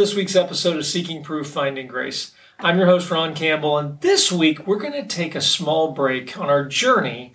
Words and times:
this 0.00 0.14
week's 0.14 0.34
episode 0.34 0.78
of 0.78 0.86
Seeking 0.86 1.22
Proof 1.22 1.46
Finding 1.46 1.86
Grace. 1.86 2.32
I'm 2.58 2.78
your 2.78 2.86
host, 2.86 3.10
Ron 3.10 3.34
Campbell, 3.34 3.76
and 3.76 4.00
this 4.00 4.32
week 4.32 4.66
we're 4.66 4.78
going 4.78 4.94
to 4.94 5.04
take 5.04 5.34
a 5.34 5.42
small 5.42 5.92
break 5.92 6.38
on 6.38 6.48
our 6.48 6.64
journey 6.64 7.34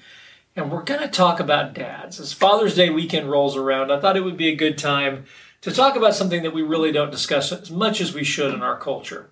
and 0.56 0.72
we're 0.72 0.82
going 0.82 1.02
to 1.02 1.08
talk 1.08 1.40
about 1.40 1.76
dads. 1.76 2.20
As 2.20 2.34
Father's 2.34 2.74
Day 2.74 2.90
weekend 2.90 3.30
rolls 3.30 3.56
around, 3.56 3.92
I 3.92 4.00
thought 4.00 4.18
it 4.18 4.24
would 4.24 4.36
be 4.36 4.48
a 4.48 4.56
good 4.56 4.80
time 4.80 5.26
to 5.62 5.72
talk 5.72 5.96
about 5.96 6.16
something 6.16 6.42
that 6.42 6.56
we 6.56 6.64
really 6.64 6.92
don't 6.92 7.12
discuss 7.12 7.52
as 7.52 7.70
much 7.70 8.02
as 8.02 8.16
we 8.16 8.24
should 8.24 8.52
in 8.52 8.64
our 8.64 8.80
culture. 8.80 9.30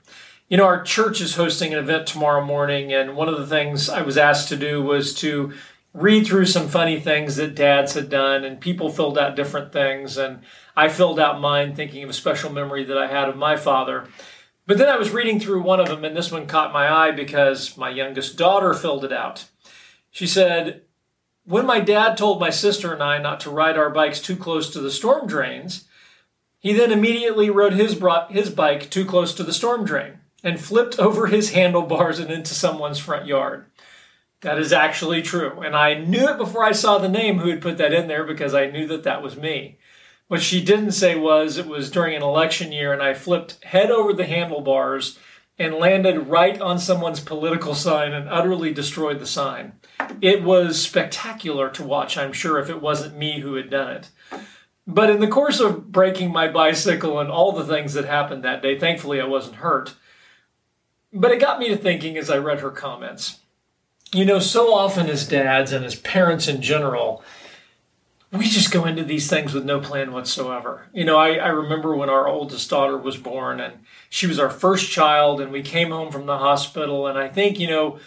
You 0.48 0.58
know, 0.58 0.66
our 0.66 0.84
church 0.84 1.20
is 1.20 1.34
hosting 1.34 1.74
an 1.74 1.80
event 1.80 2.06
tomorrow 2.06 2.46
morning, 2.46 2.94
and 2.94 3.16
one 3.16 3.30
of 3.30 3.40
the 3.40 3.48
things 3.48 3.90
I 3.90 4.04
was 4.04 4.16
asked 4.16 4.50
to 4.50 4.56
do 4.56 4.80
was 4.80 5.12
to 5.16 5.54
read 5.94 6.26
through 6.26 6.48
some 6.48 6.68
funny 6.68 7.00
things 7.00 7.36
that 7.36 7.56
dads 7.56 7.94
had 7.94 8.10
done, 8.10 8.44
and 8.44 8.60
people 8.60 8.90
filled 8.90 9.18
out 9.18 9.36
different 9.36 9.72
things. 9.72 10.18
And 10.18 10.40
I 10.76 10.90
filled 10.90 11.20
out 11.20 11.40
mine 11.40 11.76
thinking 11.76 12.04
of 12.04 12.10
a 12.10 12.14
special 12.14 12.52
memory 12.52 12.84
that 12.86 12.98
I 12.98 13.08
had 13.08 13.30
of 13.30 13.38
my 13.38 13.56
father. 13.56 14.08
But 14.66 14.78
then 14.78 14.90
I 14.90 14.98
was 14.98 15.12
reading 15.12 15.40
through 15.40 15.62
one 15.62 15.80
of 15.80 15.88
them, 15.88 16.04
and 16.04 16.16
this 16.16 16.32
one 16.32 16.48
caught 16.48 16.74
my 16.74 16.90
eye 16.90 17.12
because 17.12 17.78
my 17.78 17.90
youngest 17.90 18.38
daughter 18.38 18.74
filled 18.74 19.06
it 19.06 19.14
out. 19.14 19.46
She 20.10 20.26
said, 20.26 20.82
When 21.46 21.66
my 21.66 21.80
dad 21.80 22.18
told 22.18 22.40
my 22.40 22.50
sister 22.50 22.94
and 22.94 23.04
I 23.04 23.18
not 23.18 23.40
to 23.42 23.50
ride 23.50 23.78
our 23.78 23.90
bikes 23.90 24.22
too 24.22 24.38
close 24.38 24.70
to 24.72 24.80
the 24.80 24.92
storm 24.92 25.28
drains, 25.28 25.86
he 26.60 26.72
then 26.72 26.92
immediately 26.92 27.50
rode 27.50 27.74
his, 27.74 28.02
his 28.30 28.50
bike 28.50 28.90
too 28.90 29.06
close 29.06 29.34
to 29.36 29.44
the 29.44 29.52
storm 29.52 29.86
drain 29.86 30.20
and 30.44 30.60
flipped 30.60 30.98
over 30.98 31.28
his 31.28 31.52
handlebars 31.52 32.20
and 32.20 32.32
into 32.32 32.54
someone's 32.54 33.00
front 33.00 33.26
yard. 33.26 33.66
That 34.44 34.60
is 34.60 34.74
actually 34.74 35.22
true. 35.22 35.62
And 35.62 35.74
I 35.74 35.94
knew 35.94 36.28
it 36.28 36.38
before 36.38 36.66
I 36.66 36.74
saw 36.74 36.98
the 36.98 37.08
name 37.08 37.40
who 37.40 37.50
had 37.50 37.62
put 37.62 37.78
that 37.78 37.94
in 37.94 38.08
there 38.08 38.26
because 38.26 38.54
I 38.54 38.70
knew 38.70 38.86
that 38.88 39.04
that 39.04 39.24
was 39.24 39.38
me. 39.38 39.78
What 40.28 40.42
she 40.42 40.62
didn't 40.62 40.92
say 40.92 41.16
was 41.16 41.58
it 41.58 41.66
was 41.66 41.90
during 41.90 42.14
an 42.14 42.24
election 42.24 42.74
year 42.74 42.92
and 42.92 43.02
I 43.02 43.14
flipped 43.14 43.64
head 43.64 43.90
over 43.90 44.12
the 44.12 44.26
handlebars 44.26 45.18
and 45.58 45.76
landed 45.76 46.28
right 46.28 46.60
on 46.60 46.78
someone's 46.78 47.22
political 47.22 47.74
sign 47.74 48.12
and 48.12 48.28
utterly 48.28 48.74
destroyed 48.74 49.20
the 49.20 49.26
sign. 49.26 49.74
It 50.20 50.44
was 50.44 50.82
spectacular 50.82 51.70
to 51.70 51.84
watch, 51.84 52.18
I'm 52.18 52.34
sure, 52.34 52.60
if 52.60 52.70
it 52.70 52.82
wasn't 52.82 53.18
me 53.18 53.40
who 53.40 53.56
had 53.56 53.70
done 53.70 53.92
it. 53.92 54.10
But 54.86 55.10
in 55.10 55.22
the 55.22 55.28
course 55.28 55.62
of 55.62 55.90
breaking 55.94 56.34
my 56.34 56.50
bicycle 56.50 57.18
and 57.18 57.30
all 57.32 57.54
the 57.54 57.66
things 57.66 57.94
that 57.94 58.04
happened 58.04 58.44
that 58.44 58.62
day, 58.62 58.78
thankfully 58.78 59.22
I 59.22 59.26
wasn't 59.26 59.58
hurt. 59.58 59.96
But 61.14 61.32
it 61.32 61.40
got 61.40 61.60
me 61.60 61.70
to 61.70 61.78
thinking 61.78 62.18
as 62.18 62.30
I 62.30 62.38
read 62.40 62.60
her 62.60 62.72
comments. 62.72 63.40
You 64.14 64.26
know, 64.26 64.40
so 64.40 64.74
often 64.74 65.10
as 65.10 65.28
dads 65.28 65.72
and 65.72 65.84
as 65.84 65.96
parents 65.96 66.48
in 66.48 66.62
general, 66.62 67.24
we 68.32 68.46
just 68.46 68.72
go 68.72 68.86
into 68.86 69.04
these 69.04 69.30
things 69.30 69.54
with 69.54 69.66
no 69.66 69.80
plan 69.80 70.12
whatsoever. 70.12 70.88
You 70.94 71.04
know, 71.04 71.18
I, 71.18 71.36
I 71.36 71.48
remember 71.48 71.96
when 71.96 72.10
our 72.10 72.28
oldest 72.28 72.70
daughter 72.70 72.98
was 72.98 73.18
born 73.18 73.60
and 73.60 73.80
she 74.10 74.28
was 74.28 74.40
our 74.40 74.50
first 74.50 74.92
child 74.92 75.40
and 75.42 75.52
we 75.52 75.62
came 75.62 75.90
home 75.90 76.12
from 76.12 76.26
the 76.26 76.38
hospital. 76.38 77.08
And 77.08 77.18
I 77.18 77.28
think, 77.28 77.60
you 77.60 77.68
know, 77.68 78.00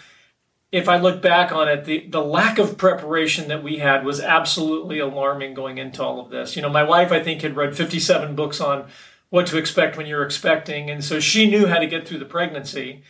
if 0.71 0.89
I 0.89 0.97
look 0.97 1.21
back 1.21 1.51
on 1.53 1.69
it, 1.69 1.85
the, 1.85 2.07
the 2.07 2.21
lack 2.21 2.57
of 2.57 2.77
preparation 2.77 3.47
that 3.47 3.63
we 3.63 3.77
had 3.77 4.05
was 4.05 4.19
absolutely 4.19 4.99
alarming 4.99 5.53
going 5.53 5.77
into 5.77 6.03
all 6.03 6.19
of 6.19 6.29
this. 6.29 6.57
You 6.57 6.61
know, 6.61 6.69
my 6.69 6.83
wife, 6.83 7.11
I 7.11 7.23
think, 7.23 7.41
had 7.41 7.55
read 7.55 7.75
57 7.75 8.35
books 8.35 8.59
on 8.59 8.87
what 9.29 9.47
to 9.47 9.57
expect 9.57 9.95
when 9.95 10.07
you're 10.07 10.25
expecting. 10.25 10.89
And 10.89 11.03
so 11.03 11.21
she 11.21 11.49
knew 11.49 11.67
how 11.67 11.79
to 11.79 11.87
get 11.87 12.07
through 12.07 12.19
the 12.19 12.25
pregnancy. 12.25 13.03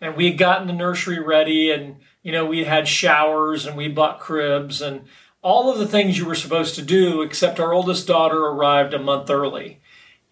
And 0.00 0.16
we 0.16 0.28
had 0.28 0.38
gotten 0.38 0.66
the 0.66 0.72
nursery 0.72 1.20
ready 1.20 1.70
and 1.70 1.96
you 2.26 2.32
know, 2.32 2.44
we 2.44 2.64
had 2.64 2.88
showers 2.88 3.66
and 3.66 3.76
we 3.76 3.86
bought 3.86 4.18
cribs 4.18 4.82
and 4.82 5.04
all 5.42 5.70
of 5.70 5.78
the 5.78 5.86
things 5.86 6.18
you 6.18 6.26
were 6.26 6.34
supposed 6.34 6.74
to 6.74 6.82
do, 6.82 7.22
except 7.22 7.60
our 7.60 7.72
oldest 7.72 8.08
daughter 8.08 8.46
arrived 8.46 8.92
a 8.94 8.98
month 8.98 9.30
early. 9.30 9.80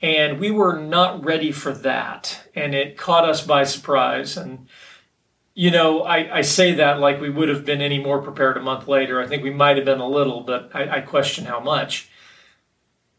And 0.02 0.40
we 0.40 0.50
were 0.50 0.76
not 0.76 1.24
ready 1.24 1.52
for 1.52 1.72
that. 1.72 2.48
And 2.52 2.74
it 2.74 2.98
caught 2.98 3.24
us 3.24 3.46
by 3.46 3.62
surprise. 3.62 4.36
And, 4.36 4.66
you 5.54 5.70
know, 5.70 6.02
I, 6.02 6.38
I 6.38 6.40
say 6.40 6.72
that 6.72 6.98
like 6.98 7.20
we 7.20 7.30
would 7.30 7.48
have 7.48 7.64
been 7.64 7.80
any 7.80 8.00
more 8.00 8.20
prepared 8.20 8.56
a 8.56 8.60
month 8.60 8.88
later. 8.88 9.22
I 9.22 9.28
think 9.28 9.44
we 9.44 9.50
might 9.50 9.76
have 9.76 9.84
been 9.84 10.00
a 10.00 10.08
little, 10.08 10.40
but 10.40 10.72
I, 10.74 10.96
I 10.96 11.00
question 11.00 11.44
how 11.44 11.60
much. 11.60 12.10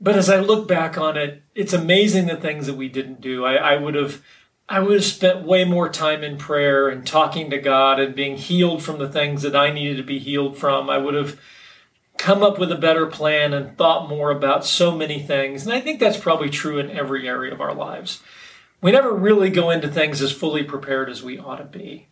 But 0.02 0.18
as 0.18 0.30
I 0.30 0.42
look 0.42 0.68
back 0.68 0.98
on 0.98 1.16
it, 1.16 1.44
it's 1.56 1.72
amazing 1.72 2.26
the 2.26 2.36
things 2.36 2.68
that 2.68 2.76
we 2.76 2.90
didn't 2.90 3.22
do. 3.22 3.46
I, 3.46 3.54
I 3.54 3.78
would 3.78 3.96
have 3.96 4.22
I 4.68 4.80
would 4.80 4.94
have 4.94 5.06
spent 5.06 5.46
way 5.46 5.64
more 5.64 5.90
time 5.90 6.24
in 6.24 6.38
prayer 6.38 6.90
and 6.90 7.06
talking 7.06 7.50
to 7.52 7.60
God 7.60 8.00
and 8.00 8.16
being 8.16 8.38
healed 8.38 8.82
from 8.82 8.98
the 8.98 9.10
things 9.10 9.44
that 9.44 9.56
I 9.56 9.72
needed 9.72 9.98
to 9.98 10.04
be 10.04 10.18
healed 10.18 10.58
from. 10.58 10.90
I 10.90 10.98
would 10.98 11.14
have 11.14 11.40
come 12.18 12.42
up 12.42 12.58
with 12.58 12.72
a 12.72 12.78
better 12.78 13.06
plan 13.06 13.54
and 13.54 13.78
thought 13.78 14.10
more 14.10 14.32
about 14.32 14.66
so 14.66 14.96
many 14.96 15.20
things. 15.22 15.66
And 15.66 15.74
I 15.74 15.82
think 15.82 16.00
that's 16.00 16.18
probably 16.18 16.50
true 16.50 16.80
in 16.80 16.90
every 16.90 17.28
area 17.28 17.54
of 17.54 17.62
our 17.62 17.76
lives. 17.76 18.24
We 18.82 18.92
never 18.92 19.14
really 19.14 19.50
go 19.50 19.70
into 19.70 19.88
things 19.88 20.22
as 20.22 20.32
fully 20.32 20.64
prepared 20.64 21.10
as 21.10 21.22
we 21.22 21.38
ought 21.38 21.58
to 21.58 21.66
be. 21.66 22.08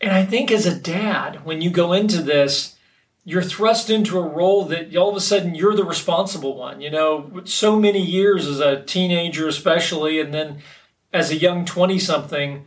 And 0.00 0.12
I 0.12 0.24
think 0.24 0.50
as 0.50 0.66
a 0.66 0.78
dad, 0.78 1.44
when 1.44 1.62
you 1.62 1.70
go 1.70 1.92
into 1.92 2.22
this, 2.22 2.76
you're 3.24 3.42
thrust 3.42 3.90
into 3.90 4.18
a 4.18 4.26
role 4.26 4.64
that 4.66 4.94
all 4.96 5.10
of 5.10 5.16
a 5.16 5.20
sudden 5.20 5.54
you're 5.54 5.74
the 5.74 5.84
responsible 5.84 6.56
one. 6.56 6.80
You 6.80 6.90
know, 6.90 7.42
so 7.44 7.78
many 7.78 8.02
years 8.02 8.46
as 8.46 8.60
a 8.60 8.82
teenager, 8.82 9.48
especially, 9.48 10.20
and 10.20 10.32
then 10.32 10.62
as 11.12 11.30
a 11.30 11.36
young 11.36 11.64
20 11.64 11.98
something, 11.98 12.66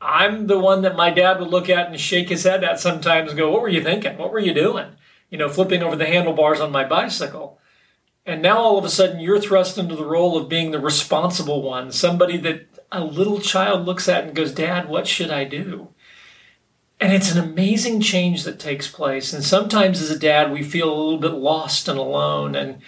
I'm 0.00 0.46
the 0.46 0.58
one 0.58 0.82
that 0.82 0.96
my 0.96 1.10
dad 1.10 1.40
would 1.40 1.48
look 1.48 1.68
at 1.68 1.88
and 1.88 2.00
shake 2.00 2.28
his 2.28 2.44
head 2.44 2.62
at 2.62 2.78
sometimes 2.78 3.30
and 3.30 3.38
go, 3.38 3.50
What 3.50 3.62
were 3.62 3.68
you 3.68 3.82
thinking? 3.82 4.16
What 4.16 4.32
were 4.32 4.38
you 4.38 4.54
doing? 4.54 4.92
You 5.30 5.38
know, 5.38 5.48
flipping 5.48 5.82
over 5.82 5.96
the 5.96 6.06
handlebars 6.06 6.60
on 6.60 6.72
my 6.72 6.84
bicycle. 6.84 7.58
And 8.24 8.42
now 8.42 8.58
all 8.58 8.78
of 8.78 8.84
a 8.84 8.90
sudden 8.90 9.20
you're 9.20 9.40
thrust 9.40 9.78
into 9.78 9.96
the 9.96 10.04
role 10.04 10.36
of 10.36 10.48
being 10.48 10.70
the 10.70 10.78
responsible 10.78 11.62
one, 11.62 11.90
somebody 11.90 12.36
that 12.38 12.66
a 12.92 13.02
little 13.02 13.40
child 13.40 13.86
looks 13.86 14.08
at 14.08 14.24
and 14.24 14.34
goes, 14.34 14.52
Dad, 14.52 14.88
what 14.88 15.06
should 15.06 15.30
I 15.30 15.44
do? 15.44 15.88
And 17.00 17.12
it's 17.12 17.32
an 17.32 17.42
amazing 17.42 18.00
change 18.00 18.44
that 18.44 18.58
takes 18.58 18.88
place. 18.90 19.32
And 19.32 19.44
sometimes 19.44 20.02
as 20.02 20.10
a 20.10 20.18
dad, 20.18 20.50
we 20.50 20.62
feel 20.62 20.92
a 20.92 20.94
little 20.94 21.18
bit 21.18 21.32
lost 21.32 21.88
and 21.88 21.98
alone. 21.98 22.54
And 22.54 22.80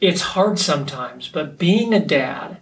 it's 0.00 0.20
hard 0.20 0.58
sometimes. 0.58 1.28
But 1.28 1.58
being 1.58 1.92
a 1.92 2.04
dad, 2.04 2.58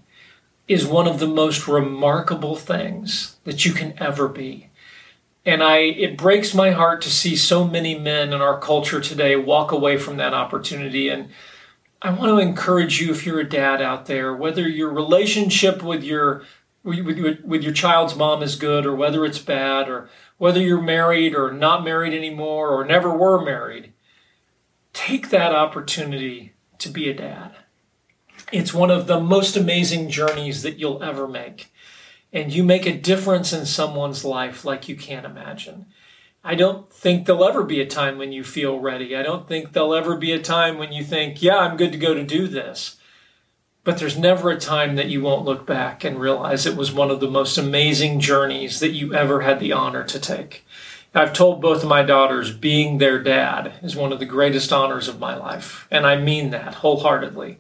is 0.69 0.87
one 0.87 1.09
of 1.09 1.19
the 1.19 1.27
most 1.27 1.67
remarkable 1.67 2.55
things 2.55 3.37
that 3.45 3.65
you 3.65 3.73
can 3.73 3.95
ever 3.99 4.29
be. 4.29 4.69
And 5.47 5.63
I 5.63 5.79
it 5.79 6.19
breaks 6.19 6.55
my 6.55 6.73
heart 6.73 7.01
to 7.03 7.11
see 7.11 7.35
so 7.35 7.67
many 7.67 7.99
men 7.99 8.35
in 8.35 8.43
our 8.43 8.61
culture 8.61 9.01
today 9.01 9.35
walk 9.35 9.73
away 9.73 9.97
from 9.97 10.19
that 10.19 10.35
opportunity 10.35 11.09
and 11.09 11.31
I 12.01 12.11
want 12.11 12.29
to 12.31 12.39
encourage 12.39 13.01
you 13.01 13.11
if 13.11 13.27
you're 13.27 13.41
a 13.41 13.49
dad 13.49 13.81
out 13.81 14.07
there 14.07 14.35
whether 14.35 14.69
your 14.69 14.93
relationship 14.93 15.83
with 15.83 16.05
your 16.05 16.45
with, 16.85 17.43
with 17.45 17.63
your 17.63 17.73
child's 17.73 18.15
mom 18.15 18.43
is 18.43 18.57
good 18.57 18.85
or 18.85 18.95
whether 18.95 19.25
it's 19.25 19.39
bad 19.39 19.89
or 19.89 20.11
whether 20.37 20.61
you're 20.61 20.83
married 20.83 21.35
or 21.35 21.51
not 21.51 21.83
married 21.83 22.13
anymore 22.13 22.69
or 22.69 22.85
never 22.85 23.17
were 23.17 23.43
married 23.43 23.95
take 24.93 25.31
that 25.31 25.55
opportunity 25.55 26.53
to 26.79 26.91
be 26.91 27.09
a 27.09 27.15
dad 27.15 27.57
it's 28.53 28.75
one 28.75 28.91
of 28.91 29.07
the 29.07 29.21
most 29.21 29.57
amazing 29.57 30.09
journeys 30.09 30.63
that 30.63 30.79
you'll 30.79 31.03
ever 31.03 31.27
make. 31.27 31.73
And 32.33 32.53
you 32.53 32.63
make 32.63 32.87
a 32.87 32.97
difference 32.97 33.53
in 33.53 33.65
someone's 33.65 34.25
life 34.25 34.65
like 34.65 34.89
you 34.89 34.97
can't 34.97 35.27
imagine. 35.27 35.87
I 36.45 36.55
don't 36.55 36.93
think 36.93 37.27
there'll 37.27 37.45
ever 37.45 37.65
be 37.65 37.81
a 37.81 37.87
time 37.87 38.19
when 38.19 38.33
you 38.33 38.45
feel 38.45 38.79
ready. 38.79 39.17
I 39.17 39.23
don't 39.23 39.49
think 39.49 39.73
there'll 39.73 39.95
ever 39.95 40.17
be 40.17 40.33
a 40.33 40.41
time 40.41 40.79
when 40.79 40.93
you 40.93 41.03
think, 41.03 41.43
yeah, 41.43 41.59
I'm 41.59 41.77
good 41.77 41.93
to 41.93 41.99
go 41.99 42.15
to 42.15 42.25
do 42.25 42.47
this. 42.47 42.97
But 43.85 43.99
there's 43.99 44.19
never 44.19 44.51
a 44.51 44.61
time 44.61 44.97
that 44.97 45.09
you 45.09 45.23
won't 45.23 45.47
look 45.47 45.67
back 45.67 46.05
and 46.05 46.21
realize 46.21 46.67
it 46.67 46.77
was 46.77 46.93
one 46.93 47.11
of 47.11 47.21
the 47.21 47.31
most 47.31 47.57
amazing 47.57 48.21
journeys 48.21 48.81
that 48.81 48.91
you 48.91 49.15
ever 49.15 49.41
had 49.41 49.61
the 49.61 49.73
honor 49.73 50.05
to 50.05 50.21
take. 50.21 50.65
I've 51.15 51.33
told 51.33 51.63
both 51.63 51.83
of 51.83 51.89
my 51.89 52.03
daughters 52.03 52.53
being 52.53 52.99
their 52.99 53.23
dad 53.23 53.75
is 53.83 53.97
one 53.97 54.13
of 54.13 54.19
the 54.19 54.27
greatest 54.27 54.73
honors 54.73 55.09
of 55.09 55.19
my 55.19 55.35
life. 55.37 55.89
And 55.91 56.07
I 56.07 56.17
mean 56.17 56.51
that 56.51 56.77
wholeheartedly. 56.77 57.59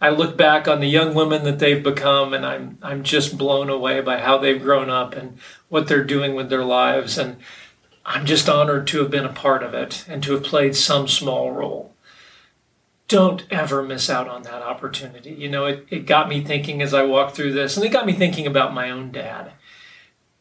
I 0.00 0.10
look 0.10 0.36
back 0.36 0.68
on 0.68 0.80
the 0.80 0.88
young 0.88 1.14
women 1.14 1.44
that 1.44 1.58
they've 1.58 1.82
become 1.82 2.34
and 2.34 2.44
I'm 2.44 2.78
I'm 2.82 3.02
just 3.02 3.38
blown 3.38 3.70
away 3.70 4.00
by 4.00 4.18
how 4.18 4.38
they've 4.38 4.60
grown 4.60 4.90
up 4.90 5.14
and 5.14 5.38
what 5.68 5.88
they're 5.88 6.04
doing 6.04 6.34
with 6.34 6.50
their 6.50 6.64
lives 6.64 7.16
and 7.16 7.36
I'm 8.04 8.24
just 8.24 8.48
honored 8.48 8.86
to 8.88 8.98
have 9.00 9.10
been 9.10 9.24
a 9.24 9.32
part 9.32 9.62
of 9.62 9.74
it 9.74 10.04
and 10.08 10.22
to 10.22 10.32
have 10.32 10.44
played 10.44 10.76
some 10.76 11.08
small 11.08 11.50
role. 11.50 11.92
Don't 13.08 13.44
ever 13.50 13.82
miss 13.82 14.08
out 14.08 14.28
on 14.28 14.42
that 14.42 14.62
opportunity. 14.62 15.30
You 15.30 15.48
know, 15.48 15.66
it, 15.66 15.86
it 15.90 16.06
got 16.06 16.28
me 16.28 16.40
thinking 16.40 16.82
as 16.82 16.94
I 16.94 17.02
walked 17.02 17.36
through 17.36 17.52
this, 17.52 17.76
and 17.76 17.84
it 17.86 17.92
got 17.92 18.06
me 18.06 18.12
thinking 18.12 18.46
about 18.46 18.74
my 18.74 18.90
own 18.90 19.12
dad 19.12 19.52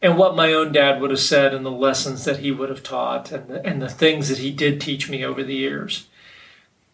and 0.02 0.18
what 0.18 0.36
my 0.36 0.54
own 0.54 0.72
dad 0.72 1.02
would 1.02 1.10
have 1.10 1.20
said 1.20 1.54
and 1.54 1.66
the 1.66 1.72
lessons 1.72 2.26
that 2.26 2.38
he 2.40 2.52
would 2.52 2.70
have 2.70 2.84
taught 2.84 3.32
and 3.32 3.48
the, 3.48 3.66
and 3.66 3.82
the 3.82 3.90
things 3.90 4.30
that 4.30 4.38
he 4.38 4.52
did 4.52 4.80
teach 4.80 5.10
me 5.10 5.26
over 5.26 5.44
the 5.44 5.56
years. 5.56 6.08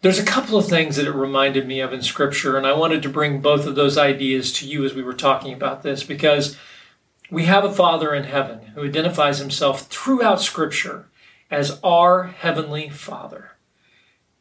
There's 0.02 0.18
a 0.18 0.24
couple 0.24 0.58
of 0.58 0.66
things 0.66 0.96
that 0.96 1.06
it 1.06 1.12
reminded 1.12 1.66
me 1.66 1.78
of 1.78 1.92
in 1.92 2.02
Scripture, 2.02 2.56
and 2.56 2.66
I 2.66 2.72
wanted 2.72 3.02
to 3.02 3.08
bring 3.08 3.40
both 3.40 3.66
of 3.66 3.76
those 3.76 3.96
ideas 3.96 4.52
to 4.54 4.66
you 4.66 4.84
as 4.84 4.94
we 4.94 5.02
were 5.04 5.14
talking 5.14 5.54
about 5.54 5.84
this 5.84 6.02
because 6.02 6.58
we 7.30 7.44
have 7.44 7.64
a 7.64 7.72
Father 7.72 8.12
in 8.12 8.24
heaven 8.24 8.72
who 8.74 8.84
identifies 8.84 9.38
himself 9.38 9.82
throughout 9.86 10.40
Scripture 10.40 11.06
as 11.52 11.78
our 11.84 12.24
Heavenly 12.24 12.88
Father. 12.88 13.52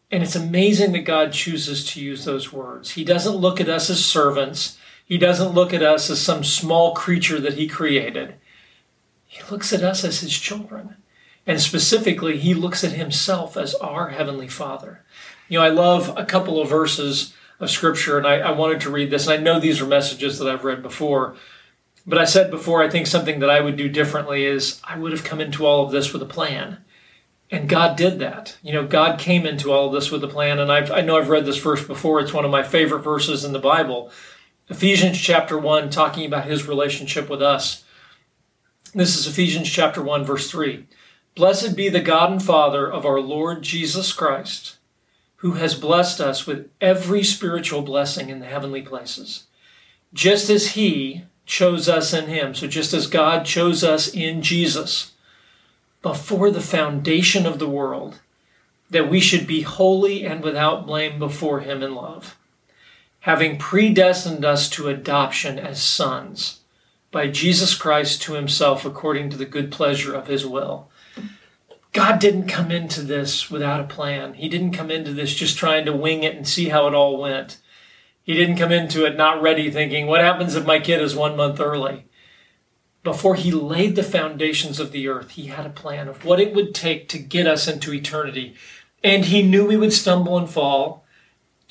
And 0.10 0.24
it's 0.24 0.36
amazing 0.36 0.94
that 0.94 1.02
God 1.02 1.31
chooses 1.31 1.86
to 1.92 2.02
use 2.02 2.25
those 2.25 2.52
words. 2.52 2.92
He 2.92 3.04
doesn't 3.04 3.36
look 3.36 3.62
at 3.62 3.69
us 3.69 3.88
as 3.92 4.04
servants, 4.04 4.80
He 5.06 5.19
doesn't 5.19 5.54
look 5.54 5.75
at 5.75 5.84
us 5.84 6.10
as 6.10 6.19
some 6.19 6.44
small 6.44 6.96
creature 6.96 7.40
that 7.40 7.54
he 7.54 7.68
created. 7.68 8.34
He 9.28 9.44
looks 9.52 9.72
at 9.72 9.84
us 9.84 10.04
as 10.04 10.22
his 10.22 10.38
children. 10.38 10.96
And 11.46 11.60
specifically, 11.60 12.38
he 12.38 12.54
looks 12.54 12.84
at 12.84 12.94
himself 12.94 13.58
as 13.58 13.74
our 13.75 14.10
Heavenly 14.10 14.48
Father. 14.48 15.04
You 15.51 15.59
know, 15.59 15.65
I 15.65 15.69
love 15.69 16.13
a 16.15 16.24
couple 16.24 16.62
of 16.62 16.69
verses 16.69 17.33
of 17.59 17.69
Scripture, 17.69 18.18
and 18.18 18.25
I, 18.25 18.36
I 18.38 18.51
wanted 18.51 18.80
to 18.81 18.89
read 18.89 19.12
this. 19.12 19.27
And 19.27 19.38
I 19.38 19.44
know 19.44 19.59
these 19.59 19.81
are 19.81 19.86
messages 19.86 20.39
that 20.39 20.48
I've 20.48 20.63
read 20.63 20.81
before. 20.81 21.36
But 22.07 22.19
I 22.19 22.24
said 22.24 22.50
before, 22.50 22.81
I 22.81 22.89
think 22.89 23.06
something 23.06 23.42
that 23.42 23.50
I 23.50 23.59
would 23.59 23.75
do 23.75 23.89
differently 23.89 24.45
is 24.45 24.80
I 24.86 24.98
would 24.98 25.12
have 25.12 25.25
come 25.25 25.42
into 25.42 25.65
all 25.65 25.83
of 25.83 25.92
this 25.92 26.13
with 26.13 26.21
a 26.21 26.25
plan. 26.25 26.77
And 27.51 27.68
God 27.68 27.98
did 27.98 28.18
that. 28.19 28.59
You 28.63 28.71
know, 28.71 28.88
God 28.88 29.19
came 29.19 29.45
into 29.45 29.74
all 29.74 29.88
of 29.88 29.94
this 29.94 30.09
with 30.09 30.24
a 30.24 30.30
plan. 30.30 30.57
And 30.57 30.71
I've, 30.71 30.89
I 30.89 31.01
know 31.01 31.18
I've 31.18 31.27
read 31.27 31.45
this 31.45 31.62
verse 31.62 31.86
before. 31.86 32.21
It's 32.21 32.33
one 32.33 32.45
of 32.45 32.51
my 32.51 32.63
favorite 32.63 33.03
verses 33.03 33.44
in 33.44 33.51
the 33.51 33.59
Bible. 33.59 34.09
Ephesians 34.69 35.19
chapter 35.19 35.57
1, 35.57 35.89
talking 35.89 36.25
about 36.25 36.45
his 36.45 36.65
relationship 36.65 37.30
with 37.30 37.42
us. 37.42 37.83
This 38.94 39.18
is 39.18 39.27
Ephesians 39.27 39.69
chapter 39.69 40.01
1, 40.01 40.24
verse 40.24 40.50
3. 40.50 40.86
Blessed 41.36 41.75
be 41.75 41.89
the 41.89 42.00
God 42.00 42.31
and 42.31 42.42
Father 42.42 42.89
of 42.89 43.06
our 43.06 43.19
Lord 43.19 43.63
Jesus 43.63 44.13
Christ, 44.13 44.77
who 45.41 45.53
has 45.53 45.75
blessed 45.75 46.19
us 46.19 46.47
with 46.47 46.69
every 46.79 47.23
spiritual 47.23 47.81
blessing 47.81 48.29
in 48.29 48.39
the 48.39 48.45
heavenly 48.45 48.81
places, 48.81 49.45
just 50.13 50.49
as 50.49 50.71
he 50.71 51.23
chose 51.45 51.89
us 51.89 52.13
in 52.13 52.27
him. 52.27 52.55
So 52.55 52.67
just 52.67 52.93
as 52.93 53.07
God 53.07 53.45
chose 53.45 53.83
us 53.83 54.07
in 54.07 54.41
Jesus 54.41 55.11
before 56.01 56.49
the 56.49 56.61
foundation 56.61 57.45
of 57.45 57.59
the 57.59 57.69
world, 57.69 58.19
that 58.89 59.09
we 59.09 59.19
should 59.19 59.47
be 59.47 59.61
holy 59.61 60.25
and 60.25 60.43
without 60.43 60.85
blame 60.85 61.19
before 61.19 61.61
him 61.61 61.83
in 61.83 61.95
love 61.95 62.38
having 63.21 63.57
predestined 63.57 64.43
us 64.43 64.69
to 64.69 64.89
adoption 64.89 65.59
as 65.59 65.81
sons 65.81 66.59
by 67.11 67.27
Jesus 67.27 67.75
Christ 67.75 68.21
to 68.23 68.33
himself 68.33 68.85
according 68.85 69.29
to 69.29 69.38
the 69.38 69.45
good 69.45 69.71
pleasure 69.71 70.13
of 70.15 70.27
his 70.27 70.45
will. 70.45 70.89
God 71.93 72.19
didn't 72.19 72.47
come 72.47 72.71
into 72.71 73.01
this 73.01 73.49
without 73.49 73.81
a 73.81 73.85
plan. 73.85 74.35
He 74.35 74.47
didn't 74.47 74.71
come 74.71 74.89
into 74.89 75.13
this 75.13 75.33
just 75.33 75.57
trying 75.57 75.85
to 75.85 75.95
wing 75.95 76.23
it 76.23 76.35
and 76.35 76.47
see 76.47 76.69
how 76.69 76.88
it 76.88 76.93
all 76.93 77.17
went. 77.17 77.59
He 78.23 78.33
didn't 78.33 78.57
come 78.57 78.71
into 78.71 79.05
it 79.05 79.17
not 79.17 79.41
ready 79.41 79.69
thinking, 79.69 80.07
what 80.07 80.21
happens 80.21 80.55
if 80.55 80.65
my 80.65 80.79
kid 80.79 81.01
is 81.01 81.15
one 81.15 81.35
month 81.35 81.59
early? 81.59 82.05
Before 83.03 83.35
he 83.35 83.51
laid 83.51 83.95
the 83.95 84.03
foundations 84.03 84.79
of 84.79 84.91
the 84.91 85.07
earth, 85.07 85.31
he 85.31 85.47
had 85.47 85.65
a 85.65 85.71
plan 85.71 86.07
of 86.07 86.23
what 86.23 86.39
it 86.39 86.53
would 86.53 86.73
take 86.73 87.09
to 87.09 87.19
get 87.19 87.47
us 87.47 87.67
into 87.67 87.93
eternity. 87.93 88.55
And 89.03 89.25
he 89.25 89.41
knew 89.41 89.65
we 89.65 89.75
would 89.75 89.91
stumble 89.91 90.38
and 90.38 90.49
fall 90.49 91.03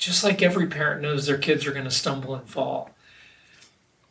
just 0.01 0.23
like 0.23 0.41
every 0.41 0.65
parent 0.65 1.01
knows 1.01 1.27
their 1.27 1.37
kids 1.37 1.65
are 1.67 1.71
going 1.71 1.85
to 1.85 1.91
stumble 1.91 2.33
and 2.33 2.49
fall. 2.49 2.89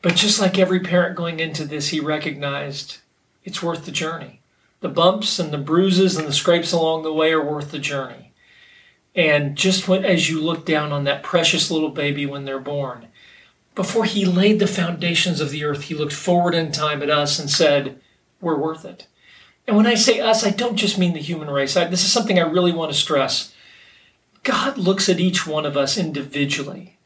But 0.02 0.14
just 0.14 0.40
like 0.40 0.56
every 0.56 0.78
parent 0.78 1.16
going 1.16 1.40
into 1.40 1.64
this, 1.64 1.88
he 1.88 1.98
recognized 1.98 2.98
it's 3.44 3.62
worth 3.62 3.84
the 3.84 3.90
journey. 3.90 4.39
The 4.80 4.88
bumps 4.88 5.38
and 5.38 5.52
the 5.52 5.58
bruises 5.58 6.16
and 6.16 6.26
the 6.26 6.32
scrapes 6.32 6.72
along 6.72 7.02
the 7.02 7.12
way 7.12 7.32
are 7.32 7.44
worth 7.44 7.70
the 7.70 7.78
journey. 7.78 8.32
And 9.14 9.56
just 9.56 9.88
when, 9.88 10.04
as 10.04 10.30
you 10.30 10.40
look 10.40 10.64
down 10.64 10.92
on 10.92 11.04
that 11.04 11.22
precious 11.22 11.70
little 11.70 11.90
baby 11.90 12.26
when 12.26 12.44
they're 12.44 12.60
born, 12.60 13.08
before 13.74 14.04
he 14.04 14.24
laid 14.24 14.58
the 14.58 14.66
foundations 14.66 15.40
of 15.40 15.50
the 15.50 15.64
earth, 15.64 15.82
he 15.84 15.94
looked 15.94 16.12
forward 16.12 16.54
in 16.54 16.72
time 16.72 17.02
at 17.02 17.10
us 17.10 17.38
and 17.38 17.50
said, 17.50 18.00
We're 18.40 18.58
worth 18.58 18.84
it. 18.84 19.06
And 19.66 19.76
when 19.76 19.86
I 19.86 19.94
say 19.94 20.20
us, 20.20 20.44
I 20.44 20.50
don't 20.50 20.76
just 20.76 20.98
mean 20.98 21.12
the 21.12 21.20
human 21.20 21.48
race. 21.48 21.76
I, 21.76 21.84
this 21.84 22.04
is 22.04 22.12
something 22.12 22.38
I 22.38 22.42
really 22.42 22.72
want 22.72 22.92
to 22.92 22.98
stress. 22.98 23.54
God 24.42 24.78
looks 24.78 25.08
at 25.08 25.20
each 25.20 25.46
one 25.46 25.66
of 25.66 25.76
us 25.76 25.98
individually. 25.98 26.98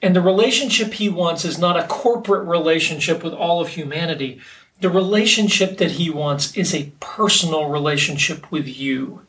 And 0.00 0.14
the 0.16 0.20
relationship 0.20 0.94
he 0.94 1.08
wants 1.08 1.44
is 1.44 1.58
not 1.58 1.78
a 1.78 1.86
corporate 1.86 2.46
relationship 2.46 3.22
with 3.22 3.32
all 3.32 3.60
of 3.60 3.68
humanity. 3.68 4.40
The 4.82 4.90
relationship 4.90 5.78
that 5.78 5.92
he 5.92 6.10
wants 6.10 6.56
is 6.56 6.74
a 6.74 6.90
personal 6.98 7.68
relationship 7.68 8.50
with 8.50 8.66
you. 8.66 9.24